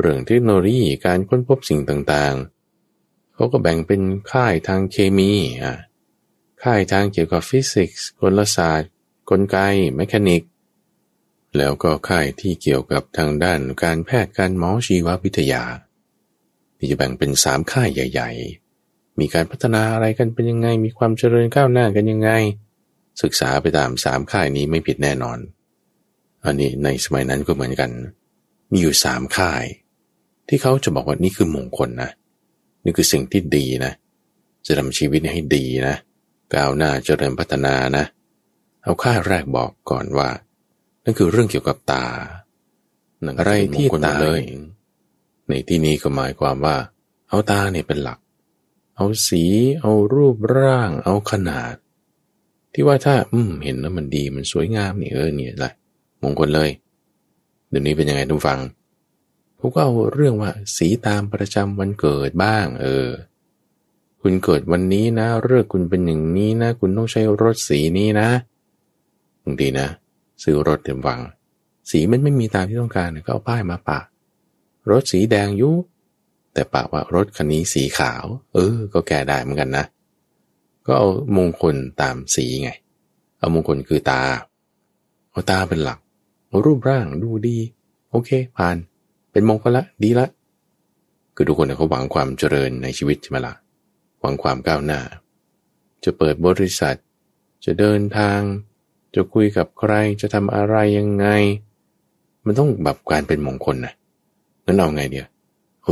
[0.00, 5.30] เรื่องเทคโนโลยีการค้นพบสิ่งต่างๆเขาก็แบ่งเป็นค่ายทางเคมี
[5.62, 5.76] อะ
[6.64, 8.90] ค่ายทางเกี่ยวกับฟิสิกส์กลศาสตร์
[9.30, 9.56] กลไก
[9.94, 10.42] แมชานิก
[11.56, 15.62] แล้วก็ค่ายที่เกี่ยวกับทางด้านการแพทย์การหมอชีววิทยา
[16.78, 18.30] ที่จะแบ่งเป็นสามค่ายใหญ่
[18.76, 22.30] ๆ มีการพัฒนาอะไรกันเป็นยังไง มีความเจริญก้าวหน้ากันยังไง
[23.22, 25.38] ศึกษาไปตามสามค่ายนี้ไม่ผิดแน่นอน
[26.44, 27.90] อันนี้ในสมัยนั้นก็เหมือนกัน
[28.72, 29.64] มีอยู่สามค่าย
[30.48, 32.10] ที่เขาจะบอกว่านี่คือมงคลนะ
[32.84, 33.92] นี่คือสิ่งที่ดีนะ
[34.66, 35.96] จะทำชีวิตให้ดีนะ
[36.54, 38.04] ก้าวหน้าเจริญพัฒนานะ
[38.82, 40.28] เอาค่าแรกบอกก่อนว่า
[41.04, 42.06] นั่นคือเรื่องเกี่ยวกับตา
[43.38, 44.40] อะไรที่ตาเลย
[45.48, 46.76] ในที่นี้ก็หมายความว่า
[47.28, 48.18] เอาตาเนี่ยเป็นหลัก
[48.96, 49.44] เอาสี
[49.80, 51.74] เอารูปร่าง เอาขนาด
[52.72, 55.72] ที่ว่าถ้า อืม เห็นแล้วมันดีมันสวยงามนี่เออเนี่ยแหละ
[56.22, 56.70] มงคลเลย
[57.68, 58.58] เดี๋ยวนี้เป็นยังไงทุกฟัง
[59.58, 63.08] ผมก็เอาเรื่องว่าสีตามประจำวันเกิดบ้าง เออ
[64.22, 68.28] คุณเกิดวันนี้นะเรื่องคุณเป็นอย่างนี้นะ คุณต้องใช้รถสีนี้นะ
[69.44, 69.88] บางทีนะ
[70.42, 71.20] ซื้อรถเต็มวัง
[71.90, 73.98] สีมันไม่มีตามที่ต้องการก็เอาป้ายมาปะ
[74.90, 75.70] รถสีแดงยุ
[76.52, 79.84] แต่ปะว่ารถคันนี้สีขาว เออ ก็แก้ได้เหมือนกันนะ
[80.86, 82.70] ก็เอามงคลตามสีไง
[83.38, 84.22] เอามงคลคือตา
[85.30, 85.98] เอาตาเป็นหลัก
[86.48, 87.58] เอารูปร่างดูดี
[88.10, 88.76] โอเค ผ่าน
[89.32, 90.26] เป็นมงคลละ ดีละ
[91.34, 93.54] คือทุกคนเขาหวังความเจริญในชีวิตใช่ไหมละ่ะ
[94.20, 95.00] หวังความก้าวหน้า
[96.04, 96.96] จะเปิดบริษัท
[97.64, 98.40] จะเดินทาง
[99.14, 101.26] จะคุยกับใครจะทำอะไรยังไง
[102.44, 103.92] มันต้องแบบการเป็นมงคลนะ
[104.64, 105.28] งั้นเอาไงเดียว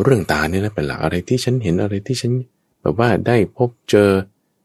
[0.03, 2.33] เรื่องตาเนี่ยนะเป็นหลักอะไรที่ฉันเห็นอะไรที่ฉัน
[2.81, 4.11] แบบว่าได้พบเจอ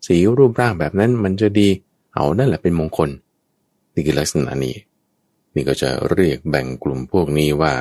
[0.08, 1.70] สีรูปร่างแบบนั้นมันจะดี
[2.16, 3.10] เอานั่นแหละเป็นมงคล
[3.94, 4.76] นี่คือลักษณะนี้
[5.54, 7.74] นี่ก็จะเรียกแบ่งกลุ่มพวกนี้ว่า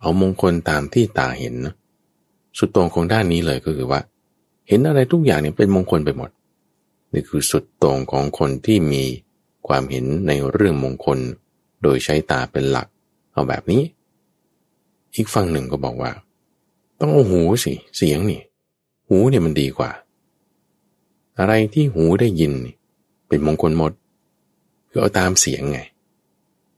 [0.00, 1.54] เอามงคลตามที่ตาเห็น
[2.58, 4.00] สุดตรงของด้านนี้เลยก็คือว่า
[4.68, 6.30] เห็นอะไรทุกอย่างเนี่ยเป็นมงคลไปหมด
[7.12, 9.02] นี่คือสุดตรงของคนที่มี
[9.66, 11.18] ความเห็นในเรื่องมงคล
[11.82, 12.86] โดยใช้ตาเป็นหลัก
[13.32, 13.82] เอาแบบนี้
[15.14, 16.12] อีกฝั่งหนึ่งก็บอกว่า
[17.00, 18.40] ต้องเอาหูสิเสียงนี่
[19.08, 19.90] หูเนี่ยมันดีกว่า
[21.38, 22.52] อะไรที่หูได้ยิน
[23.28, 23.92] เป็นมงคลหมด
[24.90, 25.80] คือเอาตามเสียงไง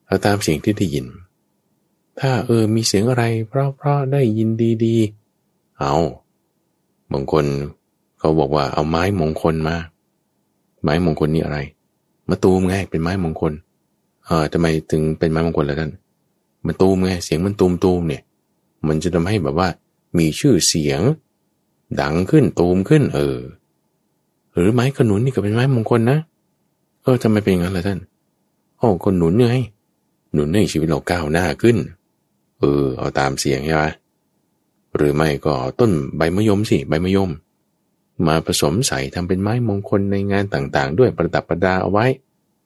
[0.06, 1.06] เอาตามเสียงที่ได้ยิน
[2.20, 4.50] ถ้าเออมีเสียงอะไร เพราะเพราะได้ยิน
[4.84, 5.94] ดีๆ เอา
[7.12, 7.44] บางคน
[8.18, 9.76] เขาบอกว่าเอาไม้มงคลมา
[10.82, 11.58] ไม้มงคลนี่อะไร
[12.28, 13.52] มาตูมไงเป็นไม้มงคล
[14.26, 15.90] เออทำไมถึงเป็นไม้มงคลแล้วท่าน
[16.66, 18.22] มาตูมไงเสียงมันตูมตูมเนี่ย
[18.88, 19.68] มันจะทำให้แบบว่า
[20.18, 21.00] มีชื่อเสียง
[22.00, 23.38] ดังขึ้นตูมขึ้น เออ
[24.54, 26.18] หรือไม้ขนุนนี่ก็เป็นไม้มงคลนะ
[27.02, 27.98] เออทำไมเป็นงั้นล่ะท่าน
[28.78, 29.56] โอ้คนหนุนไง
[30.32, 31.76] หนุนให้ชีวิตเราก้าวหน้าขึ้น
[32.58, 33.84] เออ เอาตามเสียงใช่ไหม
[34.96, 37.30] หรือไม่ก็ต้นใบมะยมสิใบมะยม
[38.26, 42.06] มาผสมใส่ทำเป็นไม้มงคลในงานต่างๆ ด้วยประดับประดาเอาไว้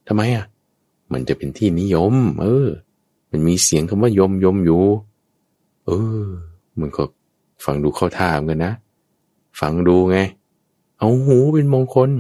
[0.07, 0.45] ทำไมอะ
[1.13, 2.69] มันจะเป็นที่นิยม เออ
[3.31, 4.83] มันมีเสียงคำว่ายมยมอยู่
[5.87, 5.91] เอ
[6.25, 6.27] อ
[6.81, 7.03] มันก็
[7.65, 8.73] ฟังดูเข้าท่าเหมือนกันนะ
[9.61, 10.19] ฟังดูไง
[10.99, 12.11] เอาหูเป็นมงคล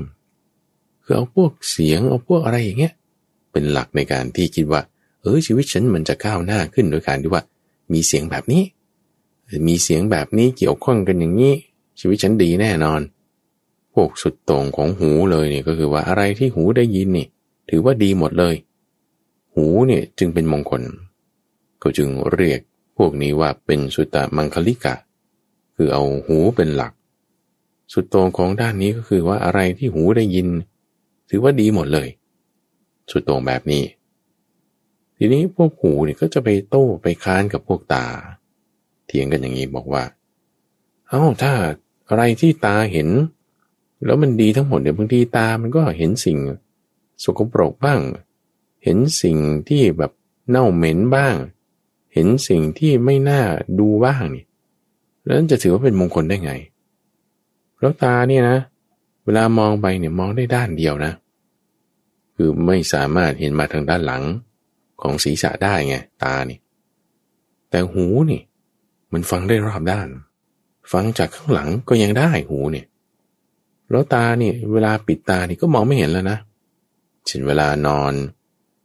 [1.04, 2.94] คือเอาพวกเสียงเอาพวกอะไรอย่างเงี้ย
[3.52, 4.80] เป็นหลักในการที่คิดว่า
[5.22, 7.42] เออชีวิตฉันมันจะก้าวหน้าขึ้นโดยการที่ว่า
[7.92, 8.62] มีเสียงแบบนี้
[9.66, 11.54] มีเสียงแบบนี้เกี่ยวข้องกันอย่างนี้
[11.98, 13.00] ชีวิตฉันดีแน่นอน
[13.94, 17.26] พวกสุดตรงของหูเลยเนี่ยก็คือว่าอะไรที่หูได้ยินนี่
[17.68, 18.54] ถือว่าดีหมดเลย
[19.54, 20.82] หูเนี่ยจึงเป็นมงคล
[21.82, 22.60] ก็จึงเรียก
[22.96, 24.94] พวกนี้ว่าเป็นสุตตมังคลิกะ
[25.76, 26.92] คือเอาหูเป็นหลัก
[27.92, 30.48] สุดตรงของด้านนี้ก็คือว่าอะไรที่หูได้ยิน
[31.30, 32.08] ถือว่าดีหมดเลย
[33.10, 33.84] สุดตรงแบบนี้
[35.16, 38.06] ทีนี้พวกหูเนี่ยก็จะไปโต้ไปค้านกับพวกตา
[39.08, 40.02] เถียงกันอย่างนี้บอกว่า
[41.08, 41.52] เอา้าถ้า
[42.08, 43.08] อะไรที่ตาเห็น
[44.04, 46.38] แล้วมันดีทั้งหมดเนี่ยบางทีตามันก็เห็นสิ่ง
[47.24, 48.00] สกปรกบ้าง
[48.84, 49.36] เห็นสิ่ง
[49.68, 50.12] ที่แบบ
[50.48, 51.34] เน่าเหม็นบ้าง
[52.14, 53.42] เห็นสิ่งที่ไม่น่า
[53.78, 54.44] ดูบ้างนี่
[55.24, 56.52] แล้วจะถือว่าเป็นมงคลได้ไง
[57.80, 58.58] แล้วตาเนี่ยนะ
[59.24, 61.12] เวลามองไปเนี่ยมองได้ด้านเดียวนะ
[62.36, 64.22] คือไม่สามารถเห็นมาทางด้านหลัง
[65.02, 66.58] ของศีรษะได้ไงตานี่
[67.70, 68.40] แต่หูนี่
[69.12, 70.08] มันฟังได้รอบด้าน
[70.92, 72.86] ฟังจากข้างหลังก็ยังได้หูเนี่ย
[73.90, 76.38] แล้วตาเนี่ยเวลาปิดตานี่ก็มองไม่เห็นแล้วนะ
[77.26, 78.12] เช่นเวลานอน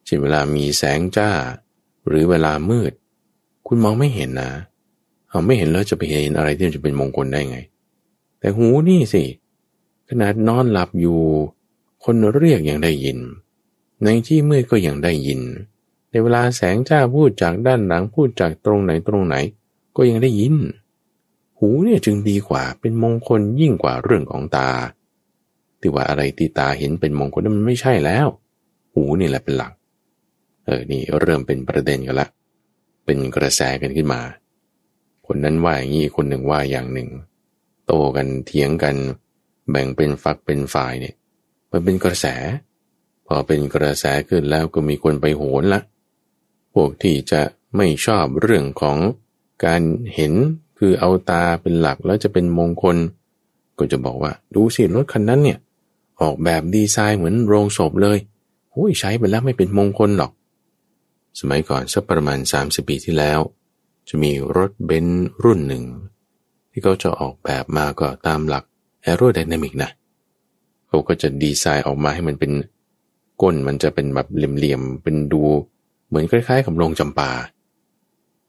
[0.06, 1.30] เช่นเวลามีแสงจ้า
[2.08, 2.92] หรือเวลามืด
[3.68, 4.52] คุณมองไม่เห็นนะ
[5.30, 7.60] เอาไม่เห็นแล้วจะไปเห็นอะไรที่จะเป็นมงคลได้ไง
[8.40, 9.24] แต่หูนี่สิ
[10.10, 11.20] ขนาดนอนหลับอยู่
[12.04, 13.20] คนเรียกยังได้ยิน
[14.04, 15.42] ในที่มืดก็ยังได้ยิน
[16.10, 19.36] ในเวลาแสงจ้าพูดจากด้านหลังพูดจากตรงไหนตรงไหน
[19.96, 20.56] ก็ยังได้ยิน
[21.60, 24.70] หูเนี่ยจึงดีกว่าเป็นมงคลยิ่งกว่าเรื่องของตา
[25.80, 28.28] ที่ว่าอะไรที่ตาเห็นเป็นมงคลนั้นมันไม่ใช่แล้ว
[28.94, 29.74] หูนี่แหละเป็นหลัก
[30.66, 32.28] เออนี่เริ่มเป็นประเด็นกันละ
[33.06, 34.22] เป็นกระแสกันขึ้นมา
[35.28, 37.10] คนนั้นว่าอย่างนี้คนหนึ่งว่าอย่างหนึ่ง
[37.86, 38.96] โตกันเถียงกัน
[39.70, 41.16] แบ่งเป็นฝักเป็นฝ่ายเนี่ย
[41.72, 42.26] มันเป็นกระแส
[43.28, 45.82] พอเป็นกระแสขึ้นแล้วก็มีคนไปโหนละ
[46.74, 47.42] พวกที่จะ
[47.76, 48.98] ไม่ชอบเรื่องของ
[49.66, 49.82] การ
[50.16, 50.34] เห็น
[50.80, 52.98] คือเอาตาเป็นหลักแล้วจะเป็นมงคล
[53.78, 55.60] ก็จะบอกว่า ดูสิรถคันนั้นเนี่ย
[56.22, 58.18] ออกแบบดีไซน์เหมือนโรงศพเลย
[58.72, 60.32] โอ้ยใช้ไปแล้วไม่เป็นมงคลหรอก
[61.40, 63.40] สมัยก่อนสักประมาณ 30 ปีที่แล้ว
[64.10, 65.84] จะมีรถเบนซ์รุ่นหนึ่ง
[66.72, 68.64] ที่เขาจะออกแบบมาก็ตามหลัก
[69.04, 69.90] แอโรไดนามิกนะ
[70.88, 72.52] เขาก็จะดีไซน์ออกมาให้มันเป็น
[73.42, 75.44] ก้นมันจะเป็นแบบเหลี่ยมๆเป็นดู
[76.08, 77.30] เหมือนคล้ายๆกับโรงจำปา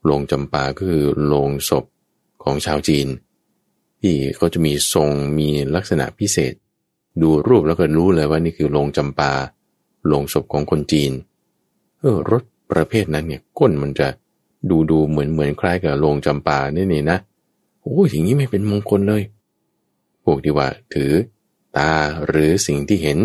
[0.05, 1.85] โรงจำปาก็คือโรงศพ
[2.43, 3.07] ของชาวจีน
[4.01, 6.53] ที่เขาจะมีทรงมีลักษณะพิเศษ
[7.21, 9.31] ดูรูปแล้วก็รู้เลยว่านี่คือโรงจำปา
[10.07, 11.11] โรงศพของคนจีน
[11.99, 14.07] เออรถประเภทนั้นเนี่ยก้นมันจะ
[14.69, 17.17] ดูดูเหมือนเหมือนคล้ายกับโลงจำปาเนี่นี่นะ
[17.81, 19.23] โอ้อย่างนี้ไม่เป็นมงคลเลย
[20.23, 21.11] พวกที่ว่าถือ
[21.77, 21.91] ตา
[22.27, 23.17] หรือสิ่งที่เห็น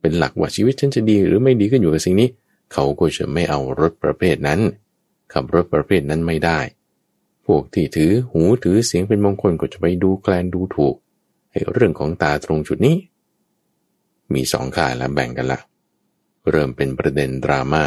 [0.00, 2.28] เป็นหลักว่าชีวิตฉันจะดีหรือไม่ดีขึ้นอยู่กับสิ่งนี้
[2.72, 4.60] เขาก็จะไม่เอารถประเภทนั้น
[5.32, 6.60] ขับรถประเภทนั้นไม่ได้
[7.46, 10.96] พวกที่ถือหูถือเสียงเป็นมงคลก็จะไปดูแกลนดูถูก
[11.50, 12.96] ให้เรื่องของตาตรงจุดนี้
[14.34, 15.60] มีสองข่ายแล้วแบ่งกันละ
[16.50, 17.84] เริ่มเป็นประเด็นดราม่า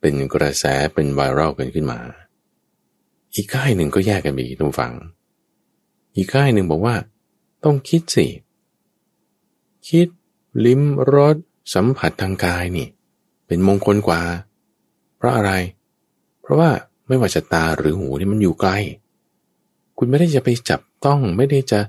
[0.00, 2.00] เป็นกระแสเป็นไวรัลกันขึ้นมา
[3.34, 4.94] อีกค่ายหนึ่งก็แยกกันไปอีกทุกฝัง
[6.16, 6.96] อีกค่ายหนึ่งบอกว่า
[7.64, 8.26] ต้องคิดสิ
[9.88, 10.08] คิด
[10.66, 10.82] ลิ้ม
[11.14, 11.36] รส
[11.74, 12.88] สัมผัสทางกายนี่
[13.46, 14.20] เป็นมงคลกว่า
[15.16, 16.70] เพราะอะไรเพราะว่า
[17.08, 18.70] ไม่ว่าจะตาหรือหูนี่มันอยู่ไกล
[19.98, 21.80] คุณไม่ได้จะไปจับต้องไม่ได้จะ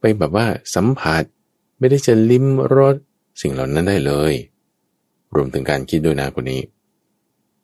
[0.00, 1.22] ไปแบบว่าสัมผัส
[1.78, 2.96] ไม่ได้จะลิ้มรส
[3.40, 4.32] สิ่งเหล่านั้นได้เลย
[5.34, 6.62] รวมถึงการคิดด้วยนะคนนี้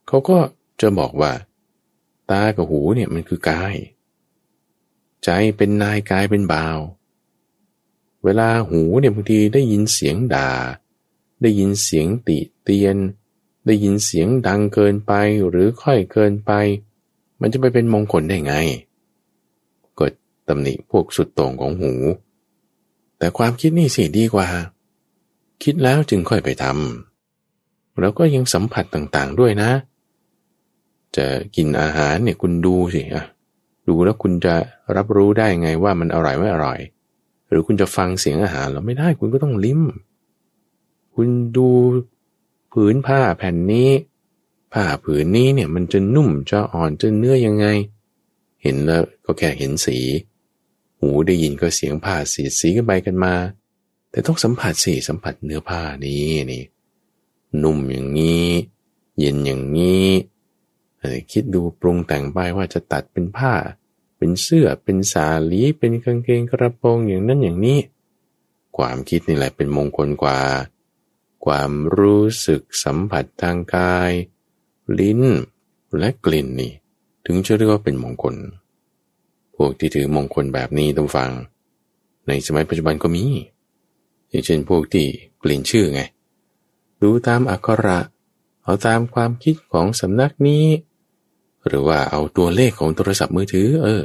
[0.07, 0.39] เขาก็
[0.81, 1.33] จะบอกว่า
[2.31, 3.75] ตากับหูเนี่ยมันคือกาย
[5.25, 6.79] ใจเป็นนายกายเป็นบ่าว
[8.25, 10.51] เวลาหูเนี่ยบางทีได้ยินเสียงด่า
[11.43, 12.97] ได้ยินเสียงติเตียน
[13.67, 15.13] ได้ยินเสียงดังเกินไป
[15.49, 16.53] หรือค่อยเกินไป
[17.41, 18.55] มันจะไปเป็นมงคลได้ไง
[19.99, 20.07] ก็
[20.49, 21.93] ตำหนิพวกสุดโต่งของหู
[23.19, 24.49] แต่ความคิดนี่สิดีกว่า
[25.63, 29.71] คิดแล้วจึงค่อยไปทำแล้วก็ยังสัมผัสต่างๆด้วยนะ
[31.17, 33.25] จะกินอาหารเนี่ยคุณดูสิอะ
[33.89, 34.55] ดูแล้วคุณจะ
[34.97, 36.79] รับรู้ได้ไงว่ามันอร่อยไม่อร่อย
[37.49, 39.83] หรือคุณจะฟังเสียงอาหารเราไม่ได้คุณก็ต้องลิ้ม
[41.15, 41.69] คุณดู
[42.79, 43.91] ผืนผ้าแผ่นนี้
[44.73, 47.67] ผ้าผืนนี้เนี่ยมันจะนุ่มจะอ่อนจะเนื้อยังไง
[48.63, 49.99] เห็นแล้วก็แค่เห็นสี
[51.01, 53.35] หูได้ยินก็เสียงผ้าสีสีกันไปกันมา
[54.11, 56.65] แต่ต้องสัมผัสสีสัมผัสเนื้อผ้านี้นี่
[57.63, 58.49] นุ่มอย่างนี้
[59.19, 60.09] เย็นอย่างนี้
[61.33, 63.55] คิดดูปรุงแต่งไปว่าจะตัดเป็นผ้า
[64.17, 67.79] เป็นเสื้อเป็นสาลีเป็นกางเกงกระโปรงอย่างนั้นอย่างนี้
[68.77, 70.39] ความคิดนี่แหละเป็นมงคลกว่า
[71.45, 74.13] ความรู้สึกสัมผัสทางกาย
[74.99, 75.21] ลิ้น
[75.99, 76.73] และกลิ่นนี่
[77.27, 78.35] ถึงจะเรียกว่าเป็นมงคล
[79.57, 81.31] พวกที่ถือมงคลแบบนี้ต้องฟัง
[82.27, 83.25] ในสมัยปัจจุบันก็มี
[84.29, 85.07] อย่างเช่นพวกที่
[85.43, 86.01] กลิ่นชื่อไง
[87.03, 88.01] ดูตามอักขระ
[88.65, 90.65] เอาตามความคิดของสำนักนี้
[91.67, 94.03] หรือว่าเอาตัวเลขของโทรศัพท์มือถือ เออ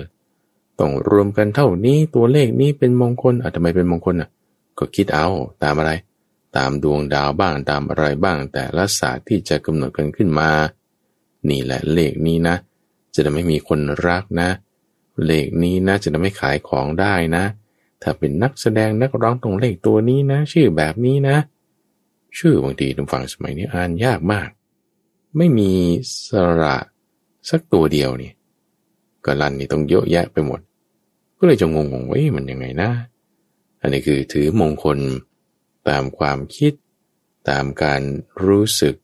[0.80, 4.30] ต้องรวมกันเท่านี้ตัวเลขนี้เป็นมงคลอะทำไมเป็นมงคลอะ
[4.78, 5.28] ก็คิดเอา
[5.63, 5.91] ตามอะไร
[6.57, 10.49] ตามดวงดาวบ้างตามอะไรบ้างแต่ละศาสตร์ที่จะกำหนดกันขึ้นมา
[11.49, 12.55] นี่แหละเลขนี้นะ
[13.13, 14.49] จะได้ไม่มีคนรักนะ
[15.25, 17.43] เลขนี้นะจะได้ไม่ขายของได้นะ
[18.01, 21.38] ถ้าเป็นนักแสดงนักร้องตรงเลขตัวนี้นะ ชื่อแบบนี้นะ
[22.38, 24.49] ชื่อบางทีทุกฝั่งสมัยนี้อ่านยากมาก
[25.38, 25.71] ไม่มี
[26.27, 26.29] ส
[26.62, 26.77] ระ
[27.49, 28.31] สักตัวเดียวนี่
[29.25, 30.59] ก็ลันนี่ต้องเยอะแยะไปหมด
[31.38, 32.89] ก็เลยจะงงๆว่ามันยังไงนะ
[33.81, 34.97] อันนี้คือถือมงคล
[35.89, 36.74] ตามความคิด
[37.50, 38.02] ตามการ
[38.46, 38.96] รู้สึก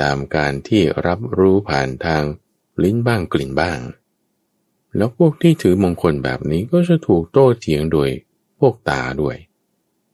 [0.00, 2.22] ตามการที่รับรู้ผ่านทาง
[2.82, 3.78] ลิ้นบ้างกลิ่นบ้าง
[4.96, 8.08] แล้วพวกที่ถือมงคลแบบนี้ก็จะถูกโต้เถียงโดย
[8.58, 9.36] พวกตาด้วย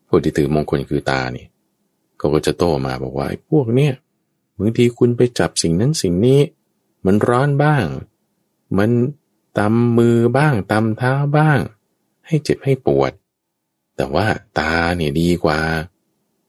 [0.08, 1.46] พวกที่ถือมงคลคือตานี่
[2.18, 3.94] เขาก็จะโต้มาบอกว่าไอ้พวกเนี้ย
[4.58, 6.40] บางทีคุณไปจับสิ่งนั้นสิ่งนี้
[7.06, 7.84] มันร้อนบ้าง
[8.78, 8.90] มัน
[9.58, 11.58] ตำมือบ้างตำเท้าบ้าง
[12.26, 13.12] ให้เจ็บให้ปวด
[13.96, 14.26] แต่ว่า
[14.58, 15.58] ตาเนี่ยดีกว่า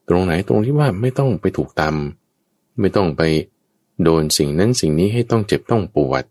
[0.10, 3.22] ตรงไหนตรงที่ว่าไม่ต้องไปถูกตำไม่ต้องไป
[4.04, 6.24] โดนสิ่งนั้นสิ่งนี้ให้ต้องเจ็บต้องปวด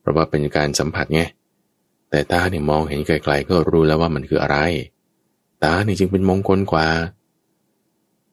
[0.00, 1.22] เพราะว่าเป็นการสัมผัสไง
[2.10, 4.58] แต่ตาเนี่ยมองเห็นไกลๆก็รู้แล้วว่ามันคืออะไร
[5.64, 6.86] ตาเนี่ยจึงเป็นมงคลกว่า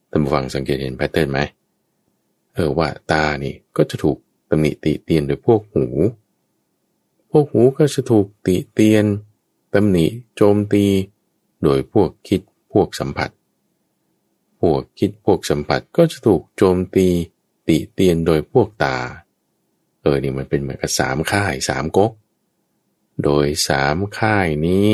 [0.09, 1.39] ท่านผู้ฟังสังเกตเห็นแพทเทิร์นไหม
[2.53, 4.17] เออว่าตานี่ก็จะถูก
[4.49, 5.85] ตำหนิติเตียนโดยพวกหู
[7.31, 9.05] พวกหูก็จะถูกติเตียน
[9.73, 10.05] ตำหนิ
[10.35, 10.85] โจมตี
[11.63, 12.41] โดยพวกคิด
[12.73, 13.29] พวกสัมผัส
[14.61, 17.07] พวกคิดพวกสัมผัสก็จะถูกโจมตี
[17.67, 18.97] ติเตียนโดยพวกตา
[20.01, 22.11] เออนี่มันเป็นเหมือนกับสามค่ายสามก๊ก
[23.23, 24.89] โดยสามค่ายนี้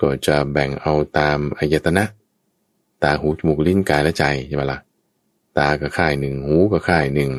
[0.00, 2.04] ก็จะแบ่งเอาตามอายตนะ
[3.02, 4.80] ตาหูจมูกลิ้นกายและใจใช่ไหมละ่ะ
[5.58, 7.32] ตาก็ค่ายหนึ่งหูก็ค่ายหนึ่ง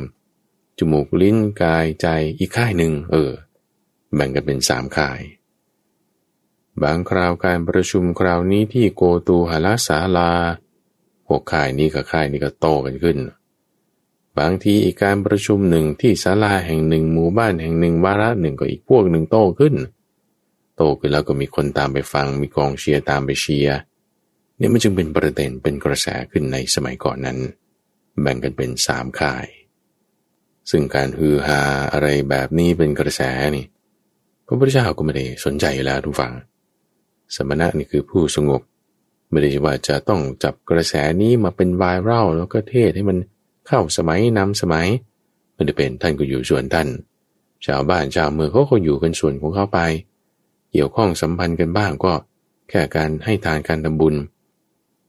[0.77, 2.07] จมูกลิ้นกายใจ
[2.39, 3.31] อีกค่ายหนึ่งเออ
[4.15, 5.19] แบ่งกันเป็นสามค่าย
[6.83, 10.31] บางคราวการประชุมคราวนี้ที่โกตูหลาศาลา
[11.25, 13.17] พวกค่ายนี้กับค่ายนี้ก็โตกันขึ้น
[14.37, 19.75] บางทีอีกการประชุมหนึ่งที่ศาลาแห่งหนึ่งหมู่บ้านแห่งหนึ่งวาระหนึ่งก็อีกพวกหนึ่งโตขึ้น
[20.77, 23.77] โตขึ้นแล้วก็มีคนตามไปฟังมีกองเชียร์ตามไปเชียร์
[24.57, 27.37] เนี่ยมันจึงเป็นประเด็นเป็นกระแสขึ้นในสมัยก่อนนั้น
[28.21, 29.45] แบ่งกันเป็นสามค่าย
[30.69, 31.61] ซึ่งการฮือฮา
[31.93, 33.21] อะไรแบบนี้เป็นกระแส
[33.55, 33.65] นี่
[34.45, 36.33] พระพุทธเจ้าก็ไม่ได้สนใจอยู่แล้วทุกฝั่ง
[37.35, 38.61] สมณะนี่คือผู้สงบ
[39.29, 43.17] ไม่ได้ว่าจะต้องจับกระแสนี้มาเป็นวายเล่าแล้วก็เทศให้มัน
[43.67, 44.87] เข้าสมัยนำสมัย
[45.53, 46.87] ไม่ได้เป็นท่านก็อยู่ส่วนท่าน
[47.65, 49.79] ชาวบ้านชาวเมืองเขาก็อยู่กันส่วนของเขาไป
[50.71, 52.13] เกี่ยวข้องสัมพันธ์กันบ้างก็
[52.69, 54.15] แค่การให้ทานการทำบุญ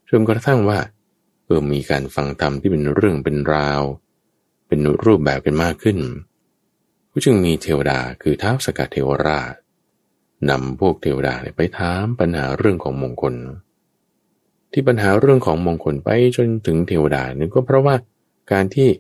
[0.09, 0.79] จนกระทั่งว่า
[1.45, 3.83] เออมีการฟังธรรมที่เป็นเรื่องเป็นราว
[4.69, 5.99] เป็นรูปแบบกันมากขึ้น
[7.11, 9.53] ก็จึงมีเทวดาคือท้าวสกัดเทวราช
[10.51, 13.35] นำพวกเทวดาไปถามปัญหาเรื่องของมงคล
[14.73, 17.95] ที่ปัญหาเรื่องของมงคลไปจนถึงเทวดานี่ก็เพราะว่า
[18.53, 18.91] การที่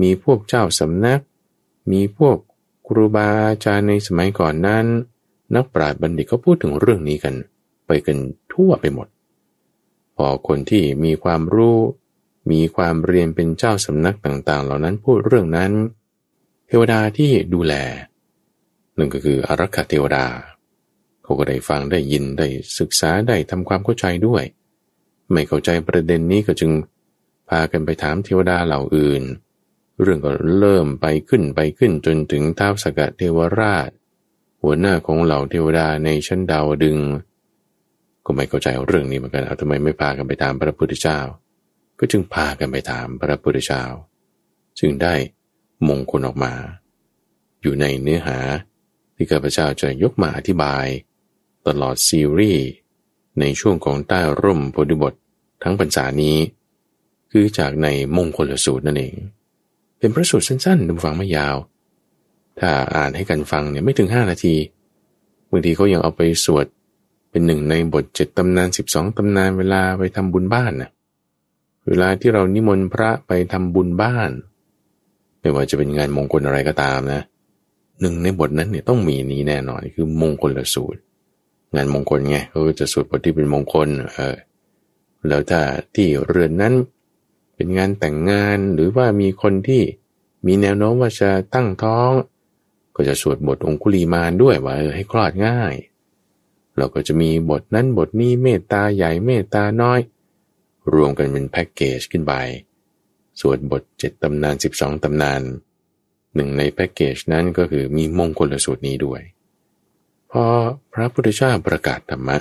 [0.00, 1.20] มีพวกเจ้าสำนัก
[1.92, 2.36] มีพวก
[2.86, 4.86] ครูบาอาจารย์ในสมัยก่อนนั้น
[5.54, 7.34] นักปราชญ์บัณฑิตก็พูดถึงเรื่องนี้กัน
[7.86, 8.18] ไปกัน
[8.52, 9.08] ทั่วไปหมด
[10.16, 11.78] พอคนที่มีความรู้
[12.50, 15.72] มีความเรียนเป็นเจ้าสำนักต่างๆ เหล่านั้นพูดเรื่องนั้น
[16.66, 17.74] เทวดาที่ดูแล
[18.94, 20.24] หนั่นก็คืออารักขาเทวดา
[21.30, 24.44] เขาก็ได้ฟังได้ยินได้ศึกษาได้ทำความเข้าใจด้วย
[25.32, 26.70] ไม่เข้าใจประเด็นนี้ก็จึง
[27.48, 29.22] พากันไปถามเทวดาเหล่าอื่น
[30.02, 33.90] เรื่องก็เริ่มไปขึ้นไปขึ้นจนถึงท้าวสกัดเทวราช
[34.62, 36.98] หัวหน้าของเหล่าเทวดาในชั้นดาวดึง
[38.24, 41.18] ก็ไม่เข้าใจเรื่องนี้เหมือนกันเอาทำไมไม่พากันไปตามพระพุทธเจ้า
[41.98, 43.82] ก็จึงพากันไปถามพระพุทธเจ้า
[44.78, 45.14] จึงได้
[45.88, 46.52] มงคลออกมา
[47.62, 48.38] อยู่ในเนื้อหา
[49.14, 50.86] ที่ข้าพเจ้าจะยกมาอธิบาย
[51.66, 52.66] ตลอดซีรีส์
[53.40, 55.14] ในช่วงของใต้ร่มโพธิบท
[55.62, 56.36] ทั้งปัญษานี้
[57.30, 59.14] คือจากในมงคลสูตรนั่นเอง
[59.98, 61.56] เป็นพระสูตรสั้นๆดูฟังไม่ยาว
[62.58, 64.54] ถ้าอ่านให้กันฟังเนี่ยไม่ถึงห้านาที
[65.50, 66.66] บางทีเขายังเอาไปสวด
[67.30, 70.90] เป็นหนึ่งในบทเจ็ดตำนานสิบสองตำนานเวลาไปทำบุญบ้านนะ
[71.88, 74.30] เวลาที่เรานิมนต์พระไปทำบุญบ้าน
[75.40, 77.22] ไม่ว่าจะเป็นงานมงคลอะไรก็ตามนะ
[78.00, 81.00] หนึ่งในบทนั้นเนี่ยต้องมีนี้แน่นอนคือมงคลละสูตร
[81.74, 84.36] งานมงคลไงเขาจะสวดบทที่เป็นมงคลเออ
[85.26, 85.60] แล้วถ้า
[85.94, 86.74] ที่เรือนนั้น
[87.54, 89.82] เป็นงานแต่งงานหรือว่ามีคนที่
[90.46, 92.10] มีแนวโน้มว่าจะตั้งท้อง
[92.94, 95.74] ก็จะสวดบทองคุลีมานด้วยว่าเออให้คลอดง่าย
[96.76, 100.00] เราก็จะมีบทนั้นบทนี้เมตตาใหญ่เมตตาน้อย
[100.94, 102.34] รวมกันเป็นแพ็กเกจขึ้นไป
[103.40, 105.42] สวดบทเจ็ดตำนานสิบสองตำนาน
[106.34, 109.20] หนึ่งในแพ็กเกจนั้นก็คือมีมงคลสูตรนี้ด้วย
[110.32, 110.44] พอ
[110.92, 112.36] พระพุทธเจ้าประกาศธรรมะ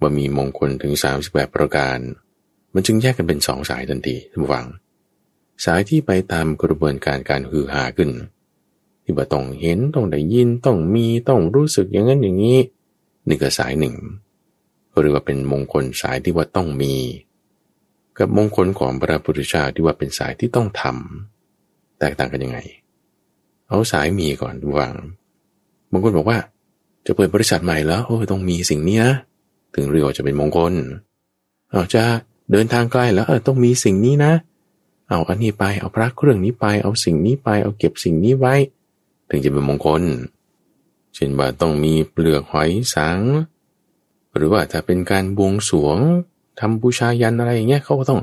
[0.00, 0.92] ว่ามีมงคลถึง
[1.24, 1.98] 38 ประการ
[2.74, 4.66] มันจึงแยกกันเป็นสองสายทันทีท่านฟัง
[5.64, 8.10] สายที่ไปตามกระบวนการการฮือหาขึ้น
[9.02, 12.58] ที่ว่าต้องเห็นต้องได้ยินต้องมีต้องรู้สึกอย่างนั้นอย่างนี้
[13.28, 13.94] นี่ก็สายหนึ่ง
[14.98, 16.94] หรือว่าเป็นมงคลสายที่ว่าต้องมี
[18.18, 22.58] กับมงคลของพระพุทธเจ้าที่ว่าเป็นสายที่ต้องทำแตกต่างกันยังไง
[23.68, 24.94] เอาสายมีก่อนวาง
[25.90, 26.38] บางคนบอกว่า
[27.08, 29.12] จะเปิดบริษัทใหม่แล้วโอ้ต้องมีสิ่งนี้นะ
[29.74, 30.72] ถึงเรียกว่าจะเป็นมงคล
[31.70, 32.04] เอาจะ
[32.52, 34.32] เดินทางไกลแล้วเออต้องมีสิ่งนี้นะ
[35.08, 38.54] เอาอันนี้ไปเอาพระเครื่องนี้ไป เอาสิ่งนี้ไปเอาเก็บสิ่งนี้ไว้
[39.30, 40.02] ถึงจะเป็นมงคล
[41.14, 43.18] เช่นว่าต้องมีเปลือกหอยสัง
[44.36, 45.98] หรือว่าถ้าเป็นการบวงสวง
[46.60, 48.20] ทำบูชายันอะไรอย่างเงี้ยเขาก็ต้อง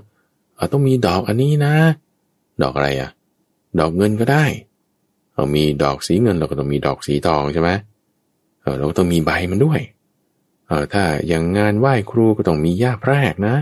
[0.55, 1.73] เอาต้องมีดอกอันนี้นะ
[2.61, 3.09] ดอกอะไรอะ
[3.79, 4.45] ดอกเงินก็ได้
[5.33, 9.81] เรามีดอกสีเงินเราก็ต้องมีดอกสีทองใช่ไหมเเราต้องมีใบมันด้วย
[10.67, 13.55] เออถ้าอย่างงานไหว้ครูก็ต้องมีย่าแพรกนะ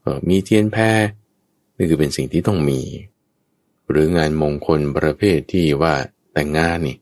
[0.00, 1.00] เออมีเทียนแพร
[1.76, 2.80] นี่คือเป็นสิ่งที่ต้องมี
[3.90, 5.94] หรืองานมงคลประเภทที่ว่า
[6.32, 6.96] แต่งงานนี่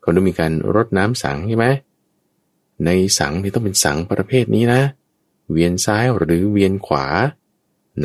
[0.00, 1.66] เขาต้องมีการรดน้ำสังใช่ไหม
[2.84, 4.82] ในสังนี่ต้องเป็นสังประเภทนี้นะ
[5.50, 7.06] เวียนซ้ายหรือเวียนขวา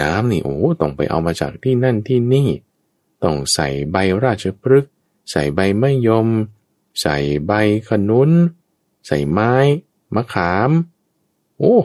[0.02, 2.50] น้ำนี่โอ้ต้องไปเอามาจากที่นั่นที่นี่
[3.24, 4.92] ต้องใส่ใบราชพฤกษ์
[5.32, 6.28] ใส่ใบมะยม
[7.02, 7.52] ใส่ใบ
[7.90, 8.30] ขนุน
[9.08, 9.54] ใส่ไม้
[10.16, 10.72] มะขาม
[11.60, 11.76] โอ้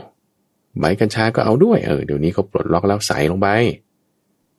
[0.79, 3.47] ใบกัญชาก็เอาด้วยเออเดี๋ยวนี้เขาปลดล็อกแล้วใส่ลงไป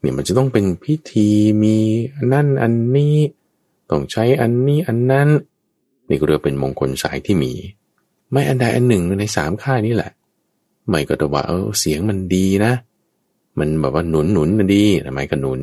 [0.01, 1.29] เนี่ยมันจะต้องเป็นพิธี
[1.63, 1.77] มี
[2.33, 3.17] นั่นอันนี้
[3.91, 5.29] ต้องใช้อันนี้อันนั้น
[6.09, 7.53] นี่ก็เรียกเป็นมงคลสายที่มี
[8.31, 10.11] ไม่อันใดอันหนึ่งในสามค่ายนี้แหละ
[10.89, 12.73] ไม่ก็ตว่าเออเสียงมันดีนะ
[13.59, 15.63] มันแบบว่าหนุนหนุนดีทำไมก็หนุน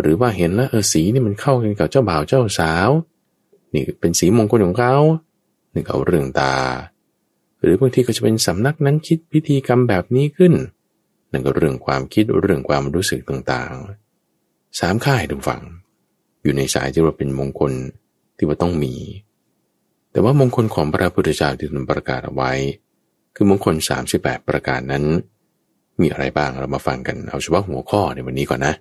[0.00, 2.90] หรือว่าเห็นแล้วเออสีนี่มันเข้ากันกับเจ้าบ่าวเจ้าสาว
[3.74, 4.94] นี่เป็นสีมงคลของเขา
[5.74, 6.54] นี่เขาเรื่องตา
[7.62, 10.52] หรือบางทีก็จะเป็นสำนักนั้นคิดพิธีกรรมแบบนี้ขึ้น
[11.32, 15.62] นั่นก็เรื่องความคิดเรื่องความรู้สึกต่างๆสามค่ายทุกฝั่ง
[16.42, 17.72] อยู่ในสายที่ว่าเป็นมงคล
[18.36, 18.94] ที่ว่าต้องมี
[20.12, 22.52] แต่ว่ามงคลของพระพุทธเจ้าที่ท่านประกาศเอาไว้
[23.34, 23.74] คือมงคล
[24.12, 25.04] 38 ประการนั้น
[26.00, 28.74] มีอะไรบ้างเรามาฟังกันเอาเฉพาะหัวข้อในวันนี้ก่อนนะ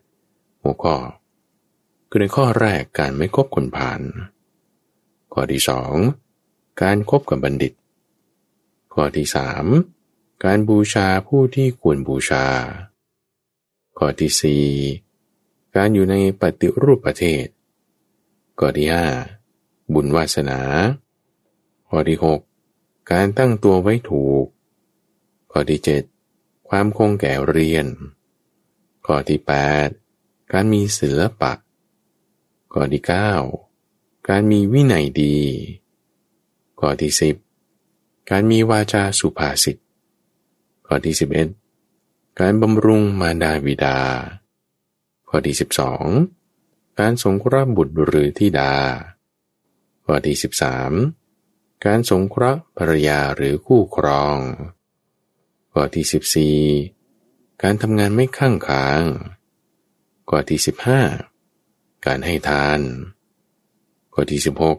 [0.63, 0.95] หัวข้อ
[2.09, 4.01] คือในข้อแรกการไม่คบคนผ่าน
[5.33, 5.95] ข้อที่สอง
[6.81, 7.73] การครบกับบัณฑิต
[8.93, 9.65] ข้อที่สาม
[10.43, 12.45] การบูชาผู้ที่ควรบูชา
[13.97, 14.65] ข้อที่สี่
[15.75, 17.45] การอยู่ในปฏิรูปประเทศ
[18.59, 19.05] ข้อที่ห้า
[19.93, 20.59] บุญวาสนา
[21.89, 22.41] ข้อที่หก
[23.11, 24.45] การตั้งตัวไว้ถูก
[25.51, 26.03] ข้อที่เจ็ด
[26.69, 27.85] ความคงแก่เรียน
[29.05, 29.53] ข้อที่แป
[29.85, 29.87] ด
[30.51, 31.53] การมีศิลปะ
[32.73, 33.33] ข้อที่9กา
[34.29, 35.37] การมีวินัยดี
[36.79, 37.13] ข้อที่
[37.69, 39.77] 10การมีวาจาสุภาษิต
[40.85, 41.15] ข้อที่
[41.75, 43.99] 11การบำรุงมารดาบิดา
[45.29, 45.55] ข้อที่
[46.25, 48.73] 12การสงเคราะห์บุตรหรือธิดา
[50.05, 50.35] ข้อที่
[51.09, 54.37] 13การสงเคราะห์ภรรยาหรือคู่ครอง
[55.73, 56.05] ข้อที่
[56.89, 59.01] 14การทำงานไม่ข้างค้าง
[60.29, 61.01] ข้อที่สิบห้า
[62.05, 62.81] การให้ทาน
[64.13, 64.77] ข้อที่สิบหก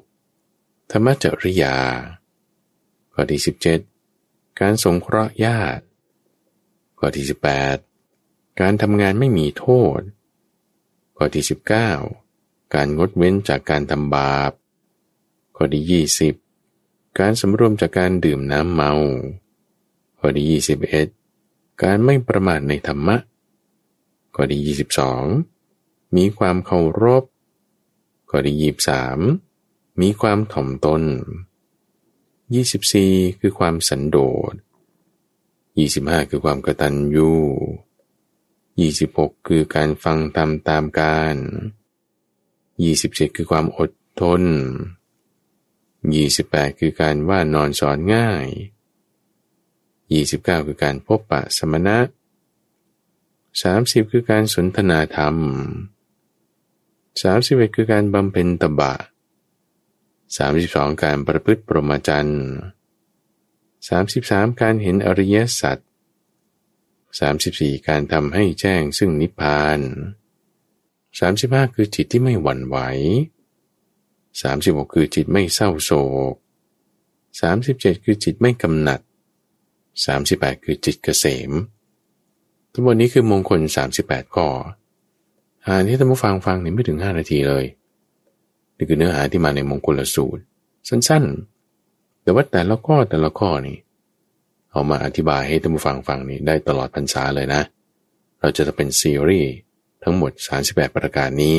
[0.91, 1.77] ธรรมจริยา
[3.13, 3.81] ข้อที่สิบเจ็ด
[4.61, 5.85] การสงเคราะห์ญาติ
[6.99, 7.77] ข้อที่สิบแปด
[8.61, 9.67] การทำงานไม่มีโท
[9.99, 10.01] ษ
[11.17, 11.91] ข้อที่สิบเก้า
[12.75, 14.53] การงดเว้นจากการทำบาป
[15.57, 16.35] ข้อที่ยี่สิบ
[17.19, 18.93] การสำรวมจากการดื่มน้ำเมา
[20.19, 21.09] ข้อที่ยี่สิบเอ็ด
[21.83, 23.17] การไม่ประมาทในธรรมะ
[24.35, 25.25] ข้อที่ยี่สิบสอง
[26.17, 27.25] มีความเคารพ
[28.37, 29.19] ข้อที่ยี่สาม
[30.01, 31.03] มีความถ่อมตน
[32.55, 34.19] ยี่สิบสี่คือความสันโด
[34.53, 34.55] ษ
[35.79, 37.33] ยี่สิบห้าคือความกระตัญญู
[38.81, 41.37] ยี่สิบหกคือการฟังตามตามการ
[42.57, 44.43] 27 คือความอดทน
[46.01, 48.47] 28 คือการว่านอนสอนง่าย
[50.07, 51.99] 29 คือการพบปะสมณะ
[53.25, 55.37] 30 คือการสนทนาธรรม
[57.23, 58.95] 31คือการบำเพ็ญตบะ
[60.19, 62.47] 32การประพฤติปรมจันทร์
[63.79, 65.79] 33การเห็นอริยสัจ
[67.03, 69.81] 34การทำให้แจ้งซึ่งนิพพาน
[70.97, 72.77] 35คือจิตที่ไม่หวั่นไหว
[74.41, 75.91] 36คือจิตไม่เศร้าโศ
[76.33, 76.35] ก
[77.21, 79.01] 37คือจิตไม่กำหนัด
[79.83, 81.53] 38คือจิตเกษม
[82.73, 83.61] ทั้งหมดนี้คือมงคล
[83.99, 84.49] 38ข้อ
[85.67, 87.65] อ่านที่ท่านผู้ฟังฟังนี่ไม่ถึง5นาทีเลย
[88.77, 90.43] นี่คือเนื้อหาที่มาในมงคลสูตร
[90.89, 93.77] สั้นๆ แต่ว่าแต่ละข้อแต่ละข้อนี่
[94.71, 97.63] เอามาอธิบายให้ท่านผู้ฟังฟังนี่ได้ตลอดพรรษาเลยนะ
[98.41, 99.53] เราจะเป็นซีรีส์
[100.03, 100.33] ทั้งหมด
[100.65, 101.57] 38 ประการนี้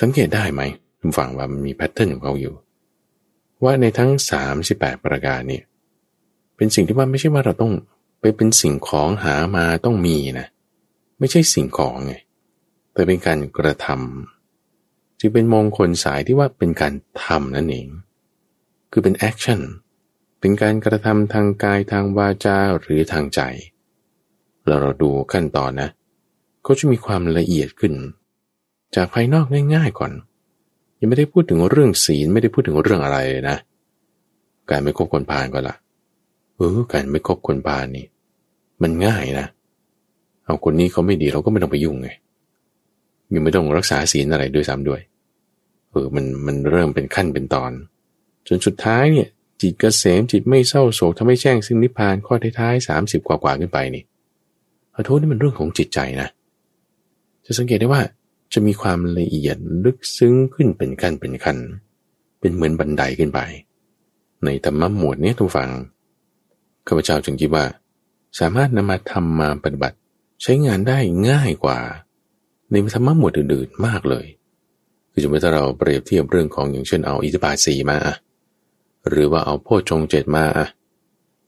[0.00, 0.62] สังเกตได้ไหม
[1.00, 2.54] ท่านฟังว่ามันมีแพทเทิร์นของเขาอยู่
[3.64, 4.10] ว่าในทั้ง
[4.56, 5.60] 38 ประการนี่
[6.56, 7.72] เป็นสิ่งที่ว่าไม่ใช่ว่าเราต้อง
[8.20, 10.46] ไปเป็นสิ่งของหามาต้องมีนะ
[11.18, 12.14] ไม่ใช่สิ่งของไง
[13.00, 16.92] แต่เป็นการกระทำจึงเป็นมงคลสายที่ว่าเป็นการ
[17.24, 17.88] ทำนั่นเอง
[18.90, 19.60] คือเป็น action
[20.40, 23.40] เป็นการกระทำทางกายทางวาจาหรือทางใจ
[24.66, 25.88] แล้วเราดูขั้นตอนนะ
[26.62, 27.94] เขาจะมีความละเอียดขึ้น
[28.94, 30.12] จากภายนอกง่าย ๆก่อน
[30.98, 33.56] ยังไม่ได้พูดถึงเรื่องศีลไม่ได้พูดถึงเรื่องอะไรเลยนะ
[34.70, 35.76] การไม่คบคนพาลก็ละ
[36.56, 38.06] เออการไม่คบคนพาลนี่
[38.82, 39.46] มันง่ายนะ
[40.44, 42.10] เอาคนนี้เขาไม่ดีเราก็ไม่ต้องไปยุ่งไง
[43.34, 45.00] ยังไม่ต้องรักษาศีลอะไรด้วยซ้ำด้วย
[45.90, 47.72] เออมันมันเริ่มเป็นขั้นเป็นตอน
[48.48, 49.28] จนสุดท้ายเนี่ย
[49.60, 54.04] จิตกเกษมจิตไม่เศร้าโศกทำให้แจ้งซึ่งนิพพานข้อท้ายๆสามสิบกว่าๆขึ้นไปนี่
[54.94, 56.28] ขอโทษนี่มันเรื่องของจิตใจนะ
[57.44, 58.02] จะสังเกตได้ว่า
[58.52, 61.58] จะมีความละเอียดลึกซึ้งขึ้นเป็นขั้นเป็นขั้น
[62.40, 63.40] เป็นเหมือนบันไดขึ้นไป
[64.44, 65.70] ในธรรมะหมวดนี้ทุกฝัง
[66.86, 67.64] ข้าพเจ้าจึงคิดว่า
[68.38, 69.96] สามารถนำมาทำมาปฏิบัติ
[70.42, 71.78] ใช้งานได้ง่ายกว่า
[72.70, 74.26] ในธรรมะหมวดอื่นๆมากเลย
[75.12, 77.98] คือสมมติถ้าเราเปรียบเทียบเรื่องของอย่างเช่นเอาอิทธิบาทสีมา
[79.08, 80.44] หรือว่าเอาโพชงเจ็ดมา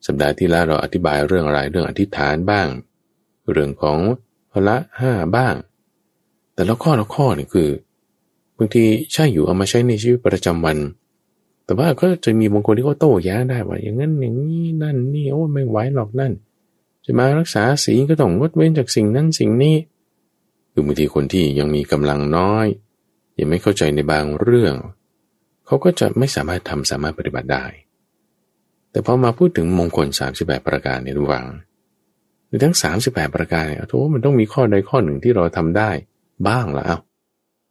[0.06, 2.68] สัปดาห์ที่แล้วเราอธิบายเรื่องอะไรเรื่องอธิษฐานบ้าง
[3.50, 3.98] เรื่องของ
[4.52, 5.54] พละห้าบ้าง
[6.54, 7.70] แต่ละข้อละข้อนี่คือ
[8.56, 10.78] บางทีใช่อยู่เอามาใช้ในชีวิตประจำวัน
[11.64, 16.32] แต่ว่าก็จะมีบางคนที่เขาโต้แย้งได้ว่าอย่างนั้นอย่างนี้นั่นนี่โอ้ไม่ไหวหรอกนั่น
[17.04, 19.74] จะมารักษาศีลก็ต้องงดเว้นจากสิ่งนั้นสิ่งนี้
[20.72, 22.66] คือบางทีคนที่ยังมีกำลังน้อย
[23.38, 24.74] ยังไม่เข้าใจในบางเรื่อง
[25.66, 27.64] เขาก็จะไม่สามารถทำสามารถปฏิบัติได้
[28.90, 30.06] แต่พอมาพูดถึงมงคล
[30.38, 31.44] 38 ประการในระหว่าง
[32.48, 35.90] ในทั้ง 38 ประการเนี่ยโทษมันต้องมีข้อใดข้อหนึ่งที่เราทำได้
[36.48, 36.98] บ้างละเอา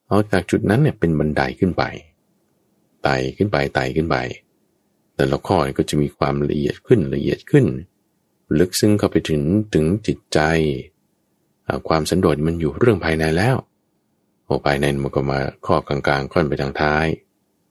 [0.07, 1.83] เอาจากจุดนั้นเนี่ยเป็นบันไดขึ้นไป
[3.03, 4.17] ไต่ขึ้นไปไต่ขึ้นไป
[5.15, 7.65] แต่ละข้อก็จะมีความละเอียดขึ้นละเอียดขึ้น
[8.59, 9.41] ลึกซึ้งเข้าไปถึง
[9.73, 10.39] ถึงจิตใจ
[11.87, 13.55] ความสันโดษมันอยู่เรื่องภายในแล้ว
[14.45, 17.05] โอ้ภายในมันก็มาข้อกลางๆค่อนไปทางท้าย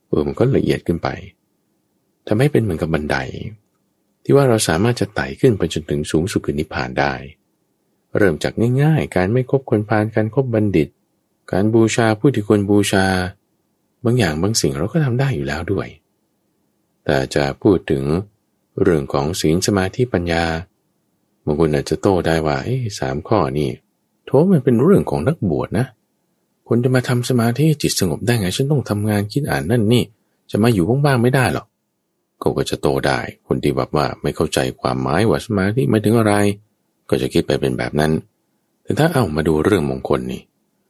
[0.08, 1.08] เออมันก็ละเอียดขึ้นไป
[2.26, 3.16] ทำให้เป็นเหมือนกับบันได
[4.24, 7.14] ที่ว่าเราสามารถจะไต่ขึ้นไปจนถึงสูงสุดคือนิพพานได้
[8.16, 10.88] เริ่มจากง่ายๆ การไม่คบคนพาลการครบบัณฑิต
[11.52, 13.06] การบูชาผู้ที่ควรบูชา
[14.04, 15.88] บางอย่างบางสิ่งเราก็ทำได้อยู่แล้วด้วย
[17.04, 18.04] แต่จะพูดถึง
[18.82, 20.44] เรื่องของศีลสมาธิปัญญา
[21.44, 22.56] บางคนอาจจะโต้ได้ว่า
[22.98, 23.68] สามข้อนี่
[24.26, 25.86] โทมันเป็นเรื่องของนักบวชนะ
[26.68, 30.04] คนจะมาทำสมาธิจิตสงบได้ไง ฉันต้องทำงานคิดอ่านนั่นนี่
[30.50, 31.66] จะมาอยู่ว่างๆไม่ได้หรอก
[32.42, 36.34] ก็ก็จะโตได้ คนที่แบบว่าไม่เข้าใจความหมายว่าสมาธิไม่ถึงอะไร
[37.08, 38.12] ก็จะคิดไปเป็นแบบนั้น
[38.82, 40.42] แต่ถ้าเอามาดูเรื่องมงคลนี่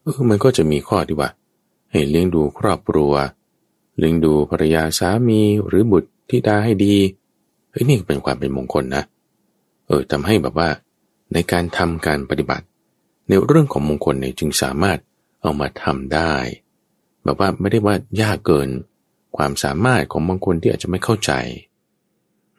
[0.02, 1.30] เออมันก็จะมีข้อที่ว่า
[1.90, 3.12] ให้เลี้ยงดูครอบครัว
[3.98, 6.94] เลี้ยงดูภรรยาสามีหรือบุตรที่ดาให้ดี
[7.70, 10.70] เฮ้ยนี่เป็นความเป็นมงคลนะเเออทำให้แบบว่า
[11.32, 12.66] ในการทำการปฏิบัติ
[13.28, 14.98] ในเรื่องของมงคลเนี่ยจึงสามารถ
[15.42, 16.34] เอามาทำได้
[17.24, 18.68] แบบว่าไม่ได้ว่ายากเกิน
[19.36, 21.32] ความสามารถของบางคนที่อาจจะไม่เข้าใจ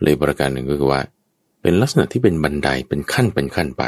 [0.02, 1.02] เลยประการหนึ่งก็คือว่า
[1.62, 3.84] เป็นลักษณะที่เป็นบันไดเป็นขั้นเป็นขั้นไป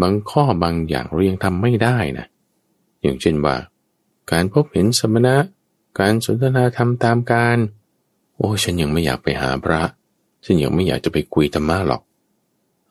[0.00, 2.26] บางข้อบางอย่างเรายังทำไม่ได้นะ
[3.02, 3.56] อย่างเช่นว่า
[4.32, 5.36] การพบเห็นสมณะ
[6.00, 7.58] การสนทนาธรรมตามการ
[8.36, 9.82] โอ้ฉันยังไม่อยากไปหาพระ
[10.44, 12.02] ฉันยังไม่อยากจะไปคุยธรรมะหรอก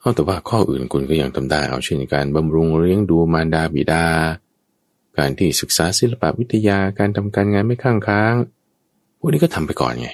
[0.00, 4.04] เอาแต่ว่าข้ออื่นคุณก็ยังทำได้เอาเช่นการบำรุงเลี้ยงดูมารดาบิดา
[5.18, 8.34] การที่ศึกษาศิลปวิทยาการทำการงานไม่ข้างค้าง
[9.18, 10.08] พวกนี้ก็ทำไปก่อนไง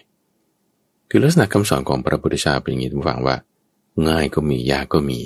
[1.10, 3.36] คือลักษณะคำสอนของพระพุทธเจ้าเป็นอย่างนี้ทุกฝังว่า
[4.08, 5.20] ง่ายก็มียากก็มี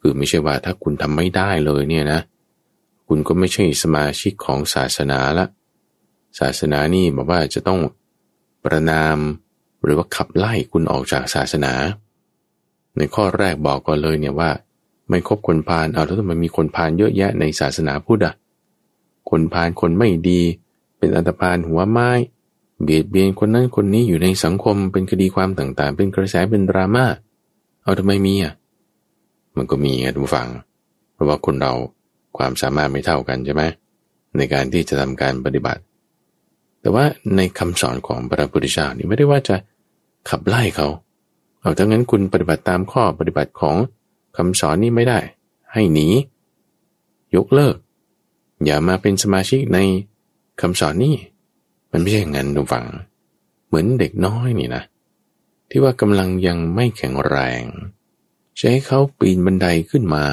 [0.00, 2.20] คือไม่ใช่ว่าถ้าคุณทำไม่ได้เลยเนี่ยนะ
[3.08, 5.46] คุณก็ไม่ใช่สมาชิกของศาสนาละ
[6.40, 7.80] ศาสนานี่บอกว่าจะต้อง
[8.64, 9.18] ประนาม
[9.82, 11.72] หรือว่าขับไล่คุณออกจากศาสนา
[12.96, 14.50] ในข้อแรกบอกก่อนเลยเนี่ยว่า
[15.08, 18.34] ไม่คบคนพาลเอาแล้วทำไมมีคนพาลเยอะแยะในศาสนาพุทธอะ
[19.30, 20.40] คนพาลคนไม่ดี
[20.98, 22.10] เป็นอันตพาลหัวไม้
[22.82, 27.06] เบียดเบียนคนนั้นคนนี้อยู่ในสังคมเป็นคดีความต่างๆ เป็นกระแสเป็นดราม่า
[27.82, 28.54] เอาทำไมมีอะ
[29.56, 30.48] มันก็มีไงทุกฝัง
[31.12, 31.72] เพราะว่าคนเรา
[32.36, 33.62] ความสามารถไม่เท่ากันใช่ไหม
[34.36, 35.80] ในการที่จะทำการปฏิบัติ
[36.80, 37.04] แต่ว่า
[37.36, 39.56] ในคำสอนของพระพุทธเจ้านี่ไม่ได้ว่าจะ
[40.28, 40.88] ขับไล่เขา
[41.64, 43.76] เอาถ้างั้นคุณปฏิบัติตามข้อปฏิบัติของ
[44.36, 45.18] คำสอนนี้ไม่ได้
[45.72, 46.08] ให้หนี
[47.36, 47.76] ยกเลิก
[48.64, 49.78] อย่ามาเป็นสมาชิกใน
[50.60, 51.16] คำสอนนี้
[51.92, 52.86] มันไม่ใช่อย่างนั้นทุกฝัง
[53.66, 54.82] เหมือนเด็กน้อยนี่นะ
[55.70, 57.64] ที่ว่ากำลังยังไม่แข็งแรง
[58.58, 60.24] ใช้เขาปีนบันไดขึ้นมา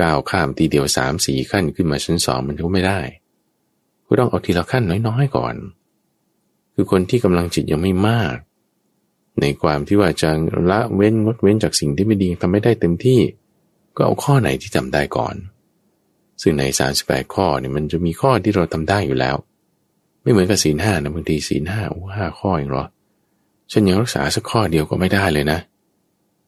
[0.00, 3.00] ก้าวข้ามทีเดียวสามสี่ขั้นขึ้นมาชั้นสองมันก็ไม่ได้
[4.06, 5.54] ก็ต้องเอาทีละขั้นน้อยๆก่อน
[6.74, 8.36] คือคนที่กำลังจิตยังไม่มาก
[9.40, 10.30] ในความที่ว่าจะ
[10.70, 13.20] ละเว้นงดเว้นจากสิ่งที่ไม่ดีทำไม่ได้เต็มที่
[13.96, 15.34] ก็เอาข้อไหนที่ทำได้ก่อน
[16.42, 19.36] ซึ่งในสารสแปดข้อเนี่ยมันจะมีข้อที่เราทำได้อยู่แล้ว
[20.22, 22.84] ไม่เหมือนกับศีลห้านะบางทีศีลห้าโอ้ห้าข้อเองหรอ
[23.72, 25.58] ฉันยังรักษาสักข้อเดียวก็ไม่ได้เลยนะ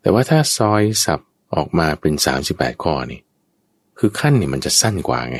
[0.00, 1.20] แต่ว่าถ้าซอยสับ
[1.54, 3.20] ออกมาเป็นสามสิบแปดข้อนี่
[3.98, 5.38] คือขั้นนี่มันจะสั้นกว่าไง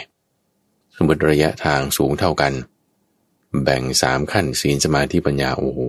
[0.97, 2.53] สมมติระยะทางสูงเท่ากัน
[3.63, 5.81] แบ่งสามขั้นศีลสมาธิปัญญาโอ้โห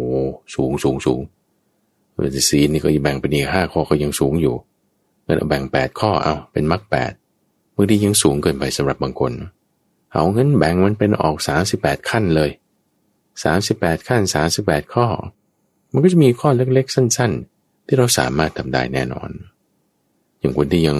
[0.55, 1.21] สูงสูงสูง
[2.13, 4.55] เออศีลนี่ก็ยังแบ่งเป็นอีกห้าข้อก็ยังสูงอยู่
[5.23, 7.11] เงินเอาแบ่งแปดข้อเอาเป็นมรรคแปด
[7.75, 9.33] บางทียังสูงเกินไปสำหรับบางคน
[10.13, 12.51] เอาเงินแบ่งมันเป็นออกสาสิบแปดขั้นเลย
[13.43, 15.07] สาสิบแปดขั้นสาสิบแปดข้อ
[15.91, 19.29] มันก็จะมีข้อเล็กๆ สั้น ๆ ที่เราสามารถทำได้แน่นอน
[20.39, 20.97] อย่างคนที่ยัง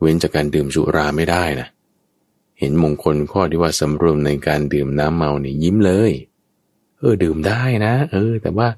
[0.00, 1.68] เว้นจากการดื่มสุราไม่ได้นะ
[2.58, 6.12] เห็นมงคลข้อที่ว่าสำรวมในการดื่มน้ำเมาเนี่ยยิ้มเลย
[6.98, 8.68] เออดื่มได้นะ เออ แต่ว่า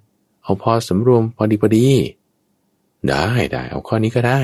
[0.49, 1.87] เอาพอสำรวมพอดีพอดี
[3.09, 4.41] ได้ได้เอาข้อนี้ก็ได้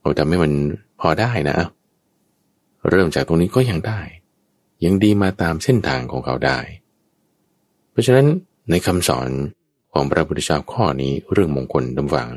[0.00, 0.52] เอาแต่ไม่มัน
[1.00, 1.56] พอได้นะ
[2.88, 4.00] เริ่มจากตรงนี้ก็ยังได้
[4.84, 6.58] ยังดีมาตามเส้นทางของเขาได้
[7.90, 8.26] เพราะฉะนั้น
[8.70, 9.28] ในคำสอน
[9.92, 12.28] ของพระพุทธเจ้าข้อนี้เรื่องมงคลดำฝัง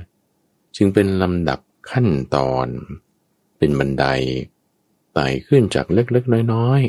[0.76, 1.60] จึงเป็นลำดับ
[1.92, 2.68] ขั้นตอน
[3.58, 4.06] เป็นบันได
[5.14, 6.82] ไต่ขึ้นจากเล็กๆ น้อย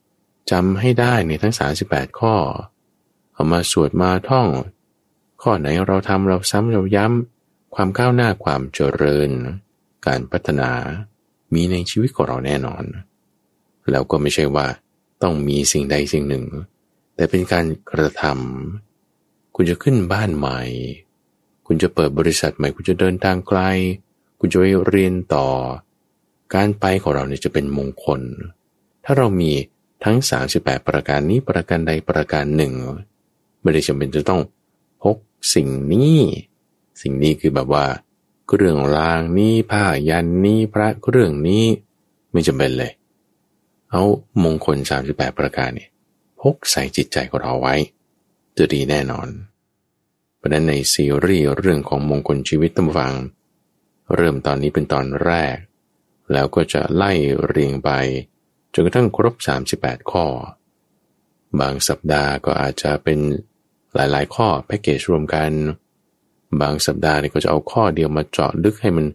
[0.00, 1.54] ๆจำให้ได้ในทั้ง
[1.86, 2.34] 38 ข้อ
[3.34, 4.48] เอามาสวดมาท่อง
[5.42, 9.30] ข้อไหนเราทำเราซ้ำเราย้ำความก้าวหน้าความเจริญ
[10.06, 10.70] การพัฒนา
[11.54, 12.84] มีในชีวิตของเราแน่นอน
[13.90, 14.66] แล้วก็ไม่ใช่ว่า
[15.22, 16.44] ต้องมีสิ่งใดสิ่งหนึ่ง
[17.14, 20.60] แต่เป็นการกระทำคุณจะขึ้นบ้านใหม่
[21.66, 23.60] คุณจะเปิดบริษัทใหม่ คุณจะเดินทางไกล
[24.38, 25.46] คุณจะไปเรียนต่อ
[26.54, 28.20] การไปของเราเนี่ยจะเป็นมงคล
[29.04, 29.52] ถ้าเรามี
[30.04, 30.16] ทั้ง
[30.52, 32.72] 38 ประการนี้ประการใดประการหนึ่ง
[33.62, 34.40] ไม่ได้จำเป็นจะต้อง
[35.02, 35.16] พก
[35.54, 36.18] สิ่งนี้
[37.02, 37.86] สิ่งนี้คือแบบว่า
[38.48, 41.64] เครื่องรางนี้ผ้ายันนี้พระเครื่องนี้
[42.32, 42.92] ไม่จำเป็นเลย
[43.90, 44.02] เอา
[44.42, 44.76] มงคล
[45.08, 45.90] 38 ประการเนี่ย
[46.40, 47.74] พกใส่จิตใจของเราไว้
[48.56, 49.28] จะดีแน่นอน
[50.36, 53.14] เพราะนั้นในซีรีส์เรื่องของมงคลชีวิตตั้งฟัง
[54.14, 55.56] เริ่มตอนนี้เป็นตอนแรก
[56.32, 57.12] แล้วก็จะไล่
[57.46, 57.90] เรียงไป
[58.72, 59.34] จนกระทั่งครบ
[59.72, 60.26] 38 ข้อ
[61.60, 63.18] บางสัปดาห์ก็อาจจะเป็น
[63.96, 65.50] หลายๆ ข้อแพ็กเกจรวมกัน
[66.60, 69.06] บางสัปดาห์นี่ก็จะเอาข้อเดียวมาเจาะลึกให้มัน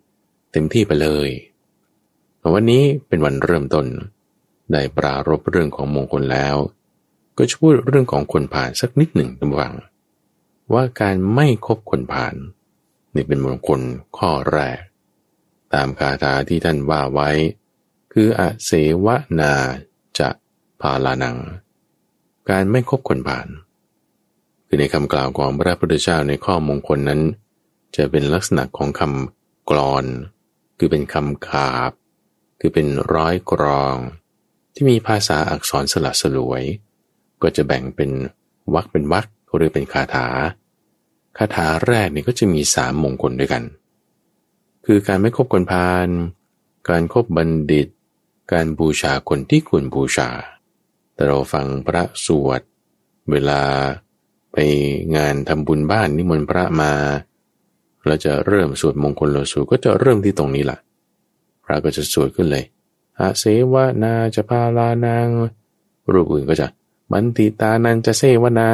[0.51, 1.29] เต็มที่ไปเลย
[2.53, 3.85] วันนี้เป็นวันเริ่มต้น
[4.71, 6.55] ได้ปรารบเรื่องของมงคลแล้ว
[7.37, 9.73] ก็จะพูดเรื่องของคนผ่านสักนิดหนึ่งตำวัง
[10.73, 12.35] ว่าการไม่คบคนผ่าน
[13.15, 13.81] นี่เป็นมงคล
[14.17, 14.79] ข้อแรก
[15.73, 17.29] ตามคาถาที่ท่านว่าไว้
[18.13, 18.71] คืออเส
[19.05, 19.07] ว
[19.39, 19.53] นา
[20.19, 20.29] จะ
[20.81, 21.37] พาลานัง
[22.49, 23.47] การไม่คบคนผ่าน
[24.73, 27.21] คือในคำกล่าวของพระพุทธเจ้าในข้อมงคลนั้น
[27.95, 30.05] จะเป็นลักษณะของคำกรอน
[30.77, 31.91] คือเป็นคำขาบ
[32.59, 33.95] คือเป็นร้อยกรอง
[34.73, 36.63] ที่มีภาษาอักษรสลัดสลวย
[37.41, 38.11] ก็จะแบ่งเป็น
[38.73, 40.27] วักเป็นวักหรือเป็นคาถา
[41.37, 43.63] คาถาแรกนี่ก็จะมีสามมงคลด้วยกัน
[44.85, 46.07] คือการไม่คบคนพาล
[46.89, 47.87] การครบบัณฑิต
[48.51, 50.29] การบูชาคนที่ควรบูชา
[51.13, 52.61] แต่เราฟังพระสวด
[53.31, 53.61] เวลา
[54.53, 54.57] ไป
[55.15, 56.91] งานทำบุญบ้านนิมนต์พระมา
[58.05, 60.79] เราจะเริ่มสวดมงคลโลสูก็จะเริ่มที่ตรงนี้แหละ
[61.63, 62.63] พระก็จะสวดขึ้นเลย
[63.19, 63.43] อาเส
[63.73, 65.27] วนาจะพาลานาง
[66.13, 66.67] รูปอื่นก็จะ
[67.11, 68.69] บันติตานันจะเสวนา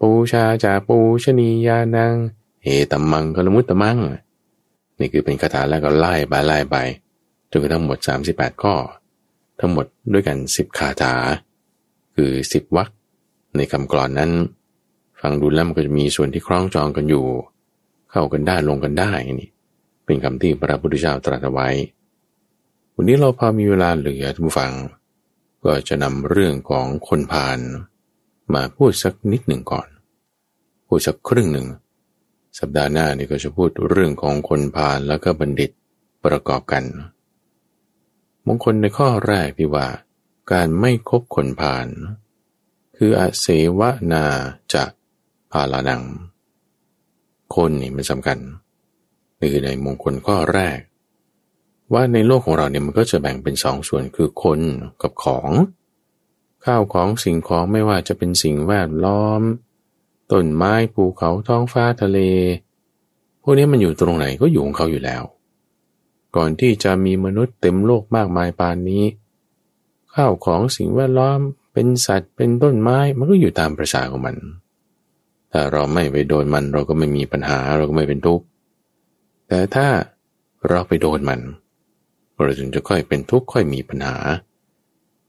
[0.00, 2.14] ปูชาจาปูชนียานัง
[2.62, 3.98] เฮตัมมังกลมุตตมัง
[4.98, 6.76] นี่คือเป็นคาถาแล้วก็ไล่ไปไล่ไป
[7.50, 7.98] จนกระทั่งหมด
[8.30, 8.74] 38 ข้อ
[9.60, 11.14] ทั้งหมดด้วยกันสิบคาถา
[12.14, 12.88] คือสิบวรรค
[13.56, 14.30] ในคำกรอนนั้น
[15.28, 17.24] ฟังดูแล้วมันก็จะมีส่วนที่คล้องจองกันอยู่
[18.10, 19.10] เข้ากันได้ลงกันได้
[19.40, 19.50] นี่
[20.04, 21.68] เป็นคำที่พระพุทธเจ้าตรัสไว้
[22.94, 24.72] วันนี้เราพอมีเวลาเหลือทุกฟัง
[25.64, 27.58] ก็จะนำเรื่องของคนพาล
[28.54, 29.88] มาพูดสักนิดหนึ่งก่อน
[30.86, 31.66] พูดสักครึ่งหนึ่ง
[32.58, 35.70] สัปดาห์หน้านี่ก็จะพูดเรื่องของคนพาลแล้วก็บัณฑิต
[36.24, 36.84] ประกอบกัน
[38.46, 39.86] มงคลในข้อแรกที่ว่า
[40.52, 41.86] การไม่คบคนพาล
[42.96, 43.46] คืออาเส
[43.78, 43.80] ว
[44.12, 44.24] นา
[44.74, 46.02] จะาลานัง
[47.54, 48.38] คนนี่มันสำคัญ
[49.38, 50.78] นี่คือในมงคลข้อแรก
[51.92, 54.60] ว่าในโลกของเราเนี่ยมันก็จะแบ่งเป็นสองส่วนคือคน
[55.02, 55.50] กับของ
[56.64, 59.42] ข้าวของสิ่งของไม่ว่าจะเป็นสิ่งแวดล้อม
[60.32, 62.18] ต้นไม้ภูเขาท้องฟ้าทะเล
[63.42, 65.22] พวกนี้มันอยู่ตรงไหนก็อยู่ของเขาอยู่แล้ว
[66.36, 69.04] ก่อนที่จะมีมนุษย์เต็มโลกมากมายปานนี้
[70.14, 71.38] ข้าวของสิ่งแวดล้อม
[71.72, 74.36] เป็นสัตว์เป็นต้นไม้มันก็อยู่ตามประสาของมัน
[75.52, 78.44] ถ้าเราไม่ไปโดนมันเราก็ไม่มีปัญหาเราก็ไม่เป็นทุกข์
[79.48, 79.86] แต่ถ้า
[80.68, 81.40] เราไปโดนมัน
[82.44, 84.16] เราจึงจะค่อยเป็นทุกข์ค่อยมีปัญหา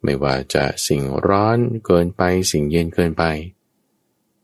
[0.04, 3.24] ไม่ว่าจะสิ่งร้อนเกินไปสิ่งเย็นเกินไป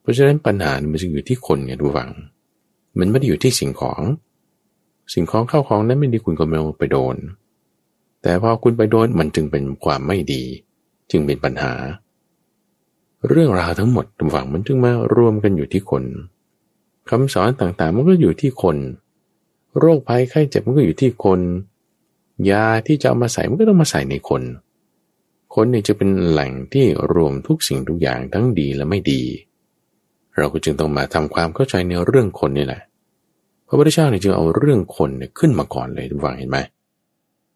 [0.01, 2.11] เพราะฉะนั้นปัญหามันจะอยู่ที่คนไงดูฟัง
[2.99, 4.01] มันไม่ได้อยู่ที่สิ่งของ
[5.13, 7.15] สิ่งของเข้าของนั้นไม่ดีคุณก็ไม่ต้องไปโดน
[8.21, 10.43] แต่พอคุณไปโดนมันจึงเป็นความไม่ดี
[11.11, 16.03] จึงเป็นปัญหาเเรื่องราวทั้งหมดทุกฝั่งมันจึงมารวมกันอยู่ที่คน
[17.09, 18.77] คำสอนต่างๆมันก็อยู่ที่คน
[19.79, 21.39] โรคภัยไข้เจ็บมันก็อยู่ที่คน
[22.49, 24.41] ยาที่จะเอามาใส่มันก็ต้องมาใส่ในคน
[25.55, 29.21] คนเนี่ยจะเป็นแหล่งที่รวมทุกสิ่งทุกอย่างทั้งดีและไม่ดี
[30.37, 32.81] เราก็จึงต้องมาทำความเข้าใจในเรื่องคนนี่แหละ
[33.67, 36.57] พระพุทธเจ้าเนี่ยจึงเอาเรื่องคนเนี่ยขึ้นมาก่อนเลยทุกฝังเห็นไหม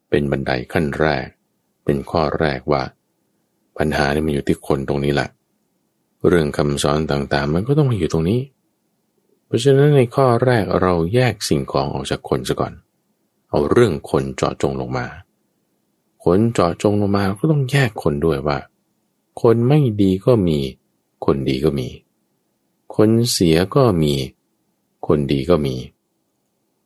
[0.10, 1.26] เป็นบันไดขั้นแรก
[1.86, 2.82] เป็นข้อแรกว่า
[3.78, 5.30] ปัญหาเนี่ยมันอยู่ที่คนตรงนี้แหละ
[6.28, 8.42] เรื่องคำสอนต่างๆ มันก็ต้องมาอยู่ตรงนี้
[9.46, 12.74] เพราะฉะนั้นในข้อแรกเราแยกสิ่งของออกจากคนซะก่อน
[13.50, 15.06] เอาเรื่องคนเจาะจงลงมา
[16.24, 18.58] คนเจาะจงลงมาก็ต้องแยกคนด้วยว่า
[19.42, 20.60] คนไม่ดีก็มี
[21.26, 21.88] คนดีก็มี
[22.96, 24.14] คนเสียก็มี
[25.08, 25.76] คนดีก็มี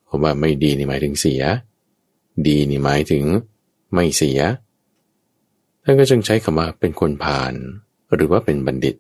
[0.08, 1.42] ผมว่าไม่ดีนี่หมายถึงเสีย
[2.48, 3.24] ดีนี่หมายถึง
[3.94, 4.40] ไม่เสีย
[5.84, 7.54] ท่านก็จึงใช้คำว่าเป็นคนผ่าน
[8.14, 8.96] หรือว่าเป็นบัณฑิต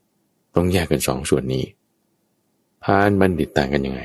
[0.55, 1.65] ต้องแยกกันสองส่วนนี้
[2.83, 4.01] พานบัณฑิตต่างกันยังไง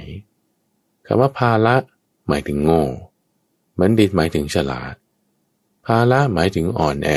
[1.07, 1.77] คำว่าพาละ
[2.29, 2.83] หมายถึงโง่
[3.81, 4.95] บัณฑิตหมายถึงฉลาด
[5.87, 7.11] พาละหมายถึงอ่อนแอ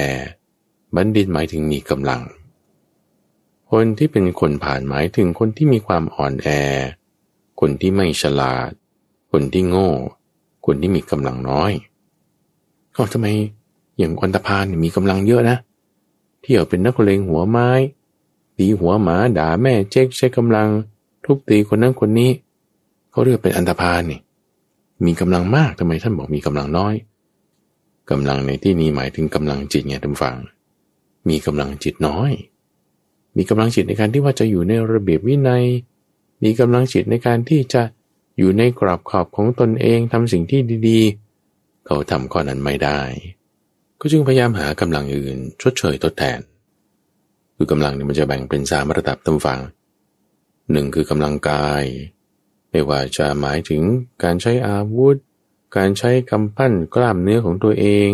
[0.95, 2.21] บัณฑิตหมายถึงมีกำลัง
[3.71, 6.47] คนที่เป็นคนผ่านหมายถึงคนที่มีความอ่อนแอ
[7.59, 8.69] คนที่ไม่ฉลาด
[9.31, 9.89] คนที่โง่
[10.65, 11.71] คนที่มีกำลังน้อย
[12.95, 13.27] ก็ทำไม
[13.97, 15.57] อย่างอันตพานมีกำลังเยอะนะ
[16.41, 17.69] เที่ยวเป็นนักเลงหัวไม้
[18.59, 20.69] ตีหัวหมาด่าแม่เจ๊กใช้กำลัง
[21.25, 22.31] ทุบตีคนนั้นคนนี้
[23.11, 24.19] เขาเรียกเป็นอันธพาลนี่
[25.05, 26.95] มีกำลังมากทำไมท่านบอกมีกำลังน้อย
[28.11, 30.35] กำลังในที่นี้หมายถึงกำลังจิตไงท่านฟัง
[31.29, 32.31] มีกำลังจิตน้อย
[33.37, 35.65] มีกำลังจิตในการที่ว่าจะอยู่ในระเบียบวินัย
[36.43, 37.81] มีกำลังจิตในการที่จะ
[38.37, 42.99] อยู่ในกรอบขอบของตนเองทำสิ่งที่ดีๆ เขาทำข้อนั้นไม่ได้
[43.99, 46.39] ก็จึงพยายามหากำลังอื่นชดเชยทดแทน
[47.61, 49.59] คือกำลังเนี่ยมันจะแบ่งเป็นสามระดับตั้งฟัง
[50.71, 51.83] หนึ่งคือกำลังกาย
[52.69, 53.81] ไม่ว่าจะหมายถึง
[54.23, 55.15] การใช้อาวุธ
[55.77, 58.09] การใช้กำปั้นกล้ามเนื้อของตัวเอง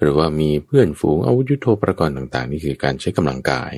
[0.00, 3.74] หรือว่ามีเพื่อนฝูงอาวุธยุโทโธปกรณ์ต่างๆ นี่คือการใช้กำลังกาย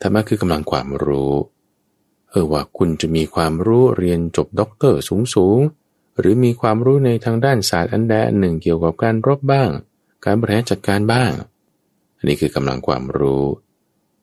[0.00, 1.34] ธรรมะคือกำลังความรู้
[2.30, 5.00] เออว่าคุณจะมีความรู้เรียนจบด็อกเตอร์
[5.34, 9.70] สูงๆหรือมีความรู้ในทางด้านศาสตร์อันใดอันหนึ่งเกี่ยวกับการรบบ้าง
[10.24, 11.30] การบริหารจัดการบ้าง
[12.16, 13.44] อันนี้คือกำลังความรู้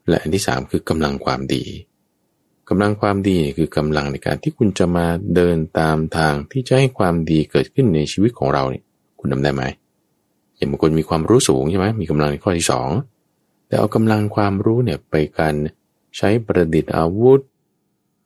[0.07, 1.63] และอันที่สามคือกำลังความดี
[2.69, 8.83] กำลังความดีคือกำลังในการที่คุณจะมาเดินตามทางที่จะให้ความดีเกิดขึ้นในชีวิตของเราเนี่ย
[9.19, 9.63] คุณทำได้ไหม
[10.55, 12.89] อย่างบางคนมีความรู้สูงใช่ไหมมีกำลังในข้อที่สอง
[13.67, 15.55] แต่เอากำลังความรู้เนี่ยไปการ
[16.17, 17.39] ใช้ประดิษฐ์อาวุธ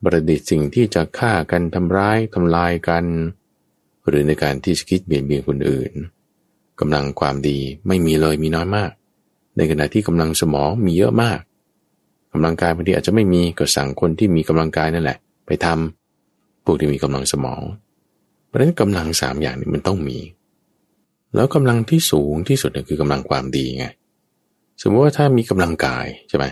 [0.04, 3.04] ประดิษฐ์สิ่งที่จะฆ่ากันทำร้ายทำลายกัน
[4.08, 5.92] หรือในการที่จะคิดเบียดเบียนคนอื่น
[6.80, 8.90] กำลังความดีไม่มีเลยมีน้อยมาก
[9.56, 11.38] ในขณะที่กำลังสมองมีเยอะมาก
[12.32, 17.62] กำลังกายบางทีอาจจะไม่มีก็สั่งคนที่มีกำลังกายนั่นแหละ ไปทำพวกที่มีกำลังสมอง
[18.46, 20.18] เพราะฉะนั้นกำลังสามอย่างนี้มันต้องมี
[21.34, 23.86] แล้วกำลังที่สูงที่สุดคือกำลังความดีไง
[24.82, 26.44] สมมติว่าถ้ามีกำลังกายใช่ไหม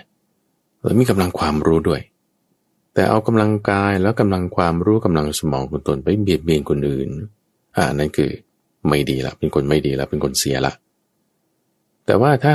[0.82, 2.00] แล้วมีกำลังความรู้ด้วย
[2.94, 7.08] แต่เอากำลังกายแล้วกำลังความรู้กำลังสมองของตนไปเบียดเบียนคนอื่น
[7.76, 8.30] อ่านั่นคือ
[8.88, 10.72] ไม่ดีละเป็นคนไม่ดีละเป็นคนเสียละ
[12.06, 12.54] แต่ว่าถ้า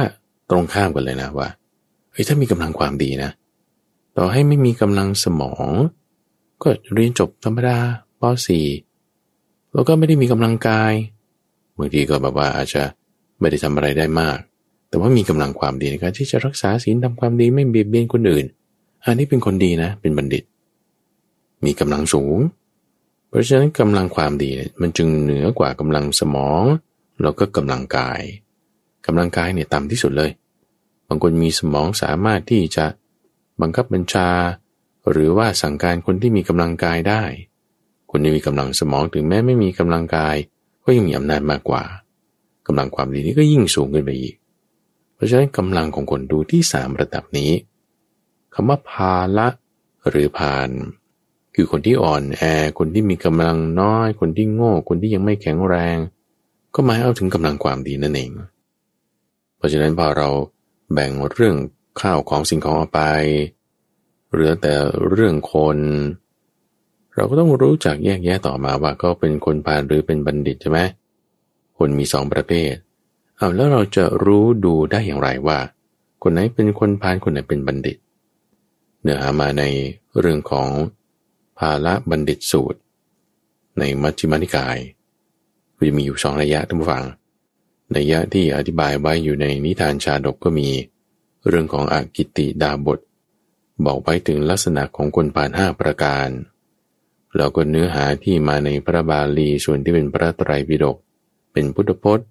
[0.49, 1.47] ตรงข้ามกันเลยนะว่า
[2.11, 3.31] เฮ้ยถ้ามีกำลังความดีนะ
[4.17, 5.69] ต่อให้ไม่มีกำลังสมอง
[6.63, 7.77] ก็เรียนจบธรรมดา
[8.21, 8.23] ป
[8.97, 10.93] .4 แล้วก็ไม่ได้มีกำลังกาย
[11.77, 12.83] บางทีก็แบบว่าอาจจะ
[13.39, 14.37] ไม่ได้ทำอะไรได้มาก
[14.89, 18.45] แต่ว่ามีกำลังความดีในการที่จะรักษาศีลทำความดีไม่เบียดเบียนคนอื่น
[19.05, 20.43] อันนี้เป็นคนดีนะ เป็นบัณฑิต
[21.65, 22.37] มีกำลังสูง
[23.29, 24.49] เพราะฉะนั้นกำลังความดี
[24.81, 26.63] มันจึงเหนือกว่ากำลังสมอง
[27.21, 28.21] แล้วก็กำลังกาย
[29.05, 32.85] กำลังกายเนี่ยต่ำที่สุดเลยางคนมีสมองสามารถที่จะ
[33.61, 34.29] บังคับบัญชา
[35.11, 37.23] หรือว่าสั่งการคนที่มีกำลังกายได้
[38.11, 40.35] คนที่มีกำลังสมองถึงแม้ไม่มีกำลังกาย
[40.85, 41.83] ก็ยังมีอำนาจมากกว่า
[42.67, 44.35] กำลังความดีนี้ก็ยิ่งสูงขึ้นไปอีก
[45.15, 47.51] เพราะฉะนั้นกำลังของคนดูที่สามระดับนี้
[48.53, 49.47] คำว่าพาละ
[50.09, 50.69] หรือพาน
[51.55, 52.41] คือคนที่อ่อนแอ
[52.79, 55.97] คนที่มีกำลังน้อย คนที่โง่ คนที่ยังไม่แข็งแรง
[56.73, 58.31] ก็หมายเอาถึงกำลังความดีนั่นเอง
[59.57, 60.29] เพราะฉะนั้นพอเรา
[60.93, 61.55] แบ่งเรื่อง
[62.01, 63.01] ข้าวของสิ่งของออกไป
[64.31, 64.73] เหลือแต่
[65.09, 65.77] เรื่องคน
[67.15, 70.79] เราก็ต้องรู้จักแยกแยะต่อมาว่าก็เป็นคนพาลหรือเป็นบัณฑิตใช่ไหม
[71.77, 72.73] คนมีสองประเภท
[73.37, 75.57] เอาแล้วเราจะรู้ดูได้อย่างไรว่า
[76.23, 77.97] คนไหนเป็นคนพาลคนไหนเป็นบัณฑิต
[79.01, 79.63] เนื้อหามาใน
[80.19, 80.67] เรื่องของ
[81.57, 82.79] ภาละบัณฑิตสูตร
[83.79, 84.77] ในมัชฌิมานิกาย
[85.75, 87.03] ก็จะมีอยู่สองระยะท่านผู้ฟัง
[87.97, 90.69] ระยะที่อธิบายไว้อยู่ในนิทานชาดกก็มี
[91.47, 92.99] เรื่องของอากิติดาบท
[93.85, 96.29] บอกไว้ถึงลักษณะของคนผ่านห้าประการ
[97.35, 100.97] แล้วก็เนื้อหาที่มาในพระบาลีส่วนที่เป็นพระไตรปิฎก
[101.51, 102.27] เป็นพุทธพจน์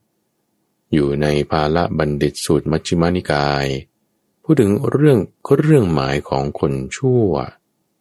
[0.92, 3.66] อยู่ในภาละบัณฑิตสูตรมัชฌิมานิกาย
[4.42, 5.18] พูดถึงเรื่อง
[5.58, 7.30] เรื่องหมายของคนชั่ว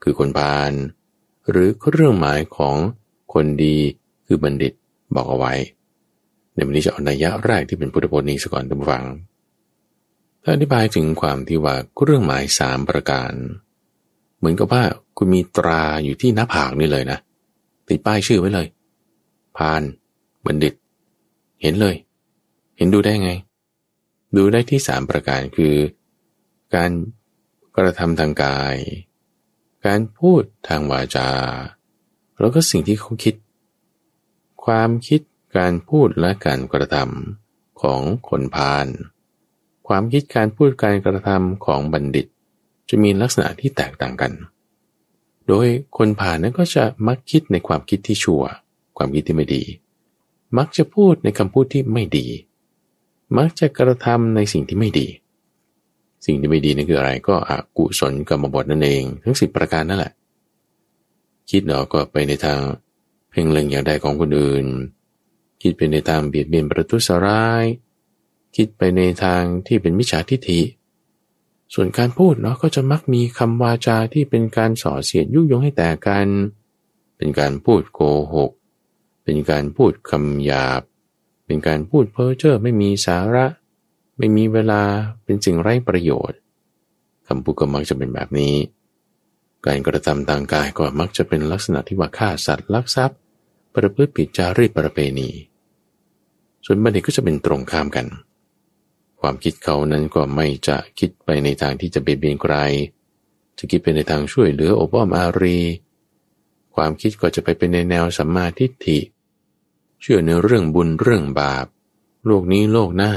[0.04, 0.74] คือคนพาล
[1.50, 2.78] หรือเรื่องหมายของ
[3.34, 3.78] คนดี
[4.26, 4.74] คือบัณฑิต
[5.16, 5.54] บอกเอาไว้
[6.60, 9.04] ในวันนี้จะเอานัยยะแรกที่เป็นพุทธพจน์นี้สก่อนท่านฟัง
[10.44, 13.32] ถ้าอธิบายถึงความที่ว่าเครื่องหมายสามประการ
[14.38, 14.84] เหมือนกับว่า
[15.18, 17.20] คุณมีตราอยู่ที่หน้าผากนี่เลยนะ
[17.88, 18.68] ติดป้ายชื่อไว้เลย
[19.58, 19.82] พาน
[20.46, 20.74] บัณฑิต
[21.62, 21.96] เห็นเลย
[22.78, 23.32] เห็นดูได้ไง
[24.38, 25.76] ดูได้ที่สามประการคือ
[26.76, 26.92] การ
[27.76, 28.76] กระทำทางกาย
[29.86, 31.30] การพูดทางวาจา
[32.40, 33.36] แล้วก็สิ่งที่เขาคิด
[34.66, 35.22] ความคิด
[35.58, 38.88] การพูดและการกระทำของคนพาล
[39.88, 42.28] ความคิดการพูดการกระทำของบัณฑิต
[42.90, 44.34] จะมีลักษณะที่แตกต่างกัน
[45.48, 48.44] โดยคนผ่านนั้นก็จะมักคิดในความคิดที่ชั่ว
[48.98, 49.64] ความคิดที่ไม่ดี
[50.58, 52.28] มักจะพูดในคำพูดที่ไม่ดี
[53.38, 55.08] มักจะกระทำในสิ่งที่ไม่ดี
[56.26, 60.14] สิ่งที่ไม่ดีนั่นคืออะไรก็อกุศลกรรมบทนั่นเอง ทั้งสิบประการนั่นแหละ
[61.50, 62.60] คิดเราก็ไปในทาง
[63.30, 64.66] เพ่งเล็งอย่างใดของคนอื่น
[65.62, 67.66] คิดไปในทางเบียดเบียนประทุษร้าย
[68.56, 70.62] คิดไปในทางที่เป็นมิจฉาทิฏฐิ
[71.74, 76.28] ส่วนการพูดเนาะก็จะมักมีคำวาจาที่เป็นการส่อเสียดยุยงให้แตกกัน
[77.18, 78.00] เป็นการพูดโก
[78.34, 78.52] หก
[79.24, 80.82] เป็นการพูดคำหยาบ
[81.46, 83.46] เป็นการพูดเพ้อเจ้อไม่มีสาระ
[84.18, 84.82] ไม่มีเวลา
[85.24, 86.40] เป็นสิ่งไร้ประโยชน์
[87.28, 88.56] คำพูดก็มักจะเป็นแบบนี้
[89.66, 93.18] การกระทำทางกายก็มักจะเป็นลักษณะที่ว่าฆ่าสัตว์ลักทรัพย์
[93.76, 95.30] ประพฤติผิดจารีตประเพณี
[96.72, 98.06] ส่วนบัณฑิตก็จะเป็นตรงข้ามกัน
[99.20, 102.56] ความคิดเขานั้นก็ไม่จะคิดไปในทางที่จะเบียดเบียนใคร
[103.58, 105.60] จะคิดไปในทางช่วยเหลืออบอ้อมอารี
[106.76, 109.00] ความคิดก็จะไปเป็นในแนวสัมมาทิฏฐิ
[110.02, 111.66] เชื่อในเรื่องบุญเรื่องบาป
[112.26, 113.14] โลกนี้โลกหน้า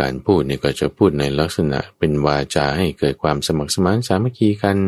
[0.00, 4.78] การพูดเนี่ยก็จะพูดในลักษณะเป็นวาจาให้เกิดความสมัครสมานสามัคคีกัน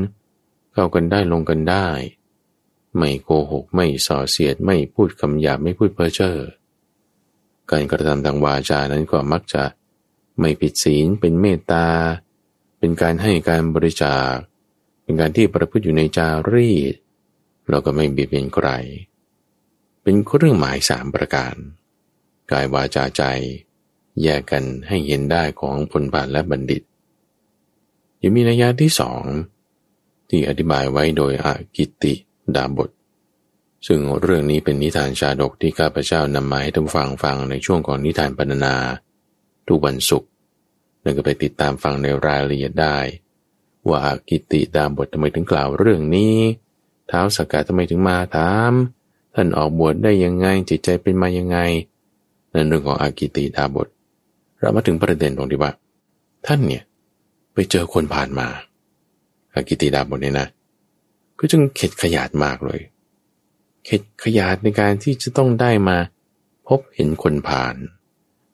[0.73, 1.87] เข้ากันได้ลงกันได้
[2.97, 6.37] ไม่โกหกไม่ส่อเสียดไม่พูดคำหยาบไม่พูดเพ้อเจ้อ
[7.71, 9.65] การกระทำทางวาจานั้นก็มักจะ
[10.41, 11.87] ไม่ผิดศีลเป็นเมตตา
[12.79, 14.33] เป็นการให้การบริจาค
[15.03, 16.95] เป็นการที่ประพฤติอยู่ในจารีต
[17.69, 18.69] เราก็ไม่เบียดเบียนใคร
[20.03, 21.55] เป็นเรื่องหมายสามประการ
[22.51, 23.23] กายวาจาใจ
[24.23, 26.83] แยกกันให้เห็นได้ของผลบาทและบัณฑิต
[28.23, 29.23] ยังมีนัยยะที่สอง
[30.29, 32.15] ที่อธิบายไว้โดยอากิติ
[32.55, 32.91] ดาบท
[33.89, 38.75] ซึ่งเรื่องนี้เป็นนิทานชาดกที่ข้าพเจ้านำมาให้ท่านฟังฟังในช่วงของนิทานปรรนา
[39.69, 40.29] ทุกวันศุกร์
[41.05, 42.99] นั่นก็ไปติดตามฟังในรายละเอียดได้
[43.89, 46.37] ว่ากิติดามบททำไมถึงกล่าวเรื่องนี้
[47.09, 48.73] เท้าสกัดทำไมถึงมาถาม
[49.35, 51.59] ท่านออกบวชได้ยังไงจิตใจเป็นมายังไง
[52.55, 53.89] นั่นเรื่องของอากิติดาบท
[54.61, 55.73] เรามาถึงประเด็นตรงที่ว่า
[56.47, 56.83] ท่านเนี่ย
[57.55, 58.47] ไปเจอคนผ่านมา
[59.55, 60.49] อากิติดาบทเนี่ยนะ
[61.39, 62.81] ก็จึงเข็ดขยาดมากเลย
[63.91, 65.97] เข็ดขยาดในการที่จะต้องได้มา
[66.69, 67.75] พบเห็นคนผ่าน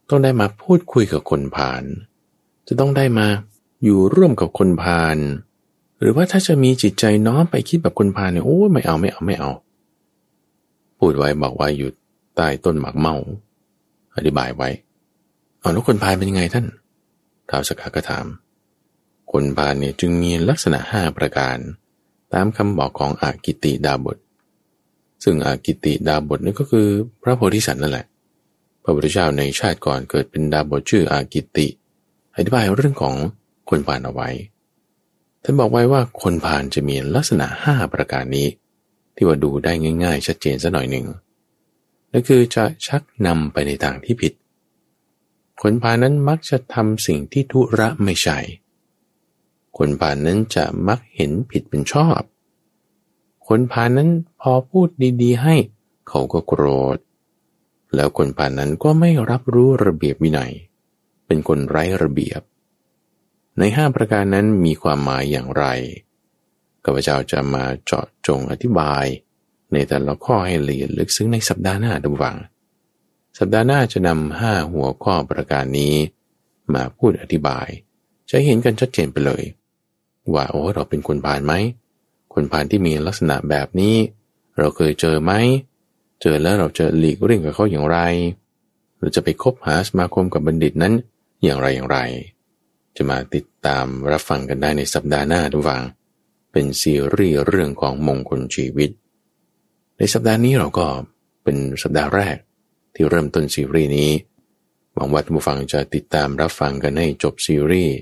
[0.08, 1.82] ต้องได้มาพูดคุยกับคนผ่าน
[2.68, 3.26] จะต้องได้มา
[3.84, 5.18] อยู่ร่วมกับคนผ่าน
[6.00, 9.50] หรือว่าถ้าจะมีจิตใจน้อมไปคิดแบบคนผ่านเนี่ยโอ้ไม่เอาไม่เอาไม่เอา
[10.98, 11.90] พูดไว้บอกว่าอยู่
[12.36, 13.14] ใต้ต้นหมากเมา
[14.16, 14.68] อธิบายไว้
[15.60, 16.66] เอาแล้วคนพานเป็นยังไงท่าน
[17.48, 18.26] ท้าวสกาก็ถาม
[19.32, 21.58] คนพานเนี่ยจึงมีลักษณะห้าประการ
[22.32, 24.16] ตามคำบอกของอากิติดาบท
[25.24, 26.88] ซึ่งอากิติดาบทนี่ก็คือ
[27.22, 28.06] พระโพธิสัตว์นั่นแหละ
[28.82, 31.66] พระพุทธเจ้าในชาติก่อนเกิดเป็นดาบทชื่ออากิติ
[32.36, 33.14] อธิบายเรื่องของ
[33.70, 34.28] คนพานเอาไว้
[35.42, 38.48] ท่านบอกไว้ว่าคนพานจะมีลักษณะห้าประการนี้
[39.14, 39.72] ที่ว่าดูได้
[40.04, 41.06] ง่าย ๆ ชัดเจนสัหน่อยหนึ่ง
[42.12, 44.32] นั่นคือจะชักนำไปในทางที่ผิด
[45.62, 48.38] คนพานนั้นมักจะทำสิ่งที่ทุระไม่ใช่
[49.78, 52.20] คนพานนั้นจะมักเห็นผิดเป็นชอบ
[53.48, 54.88] คนพานั้นพอพูด
[55.22, 55.54] ดีๆ ให้
[56.08, 56.64] เขาก็โกร
[56.96, 56.98] ธ
[57.94, 60.52] แล้วคนพานั้นก็ไม่รับรู้ระเบียบวินัย
[61.26, 62.40] เป็นคนไร้ระเบียบ
[63.58, 65.64] ในห้าประการนั้นมีความหมายอย่างไร
[66.84, 69.04] ข้าพเจ้าจะมาเจาะจงอธิบาย
[69.72, 72.36] ในแต่ละข้อให้ละเอียดลึกซึ้งในสัปดาห์หน้าดูวัง
[73.38, 75.94] สัปดาห์หน้าจะนำห้าหัวข้อประการนี้
[76.74, 77.68] มาพูดอธิบาย
[78.30, 79.42] จะเห็นกันชัดเจนไปเลย
[80.34, 81.52] ว่าโอ้เราเป็นคนผ่านไหม
[82.34, 83.96] คนผ่านที่มีลักษณะแบบนี้
[84.58, 85.32] เราเคยเจอไหม
[86.22, 87.98] เจอแล้วเราจะหลีกเลี่ยงกับเขาอย่างไร
[88.98, 90.94] เราจะไปคบหาสมาคมกับบัณฑิตนั้น
[91.42, 91.98] อย่างไรอย่างไร
[92.96, 95.82] จะมาติดตามรับฟังกันได้ในสัปดาห์หน้าทุกฝัง
[96.52, 98.90] เป็นซีรีส์เรื่องของมงคลชีวิต
[99.98, 100.86] ในสัปดาห์นี้เราก็
[101.42, 102.36] เป็นสัปดาห์แรก
[102.94, 104.10] ที่เริ่มต้นซีรีส์นี้
[104.94, 107.94] หวังว่าท่านผู้ฟังจะติดตามรับฟังกันให้จบซีรีส์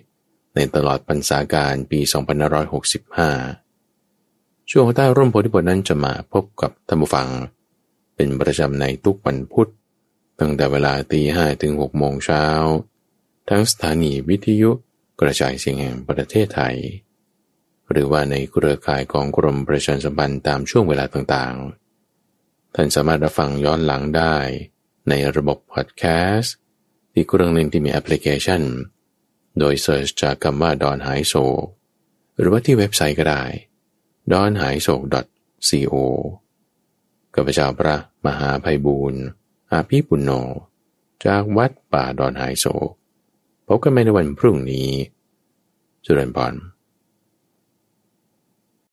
[0.54, 2.00] ในตลอดพรรษาการปี
[2.82, 3.61] 2565
[4.70, 7.28] ช่วงใต้ร่มโพธิบทนั้นจะมาพบกับท่านผู้ฟัง
[8.14, 9.70] เป็นประจำในทุกวันพุธ
[10.40, 12.44] ตั้งแต่เวลาตีห้ถึง6โมงเช้า
[13.48, 14.70] ทั้งสถานีวิทยุ
[15.20, 16.76] กระจายเสียงแห่งประเทศไทย
[17.90, 24.36] หรือว่าในเครือข่ายของกรมประชาสัมพันธ์ตามช่วงเวลาต่างๆ ท่านสามารถรับฟังย้อนหลังได้
[25.08, 26.04] ในระบบพอดแค
[26.34, 26.54] สต์
[27.12, 28.62] ที่เครื่องเล่นที่มีแอปพลิเคชัน
[29.58, 31.34] โดยเสิร์ชจากคำว่าดอนหายโศ
[32.38, 33.44] หรือว่าที่เว็บไซต์ก็ได้
[34.30, 35.02] ดอนหายโศก
[35.68, 35.94] co
[37.34, 37.96] กับพระเจ้าพระ
[38.26, 39.22] มหาภัยบูรณ์
[39.72, 40.30] อาภิปุณโญ
[41.24, 42.90] จากวัดป่าดอนหายโศก
[43.66, 44.88] พบกันในวันพรุ่งนี้
[46.04, 46.54] จุลนพร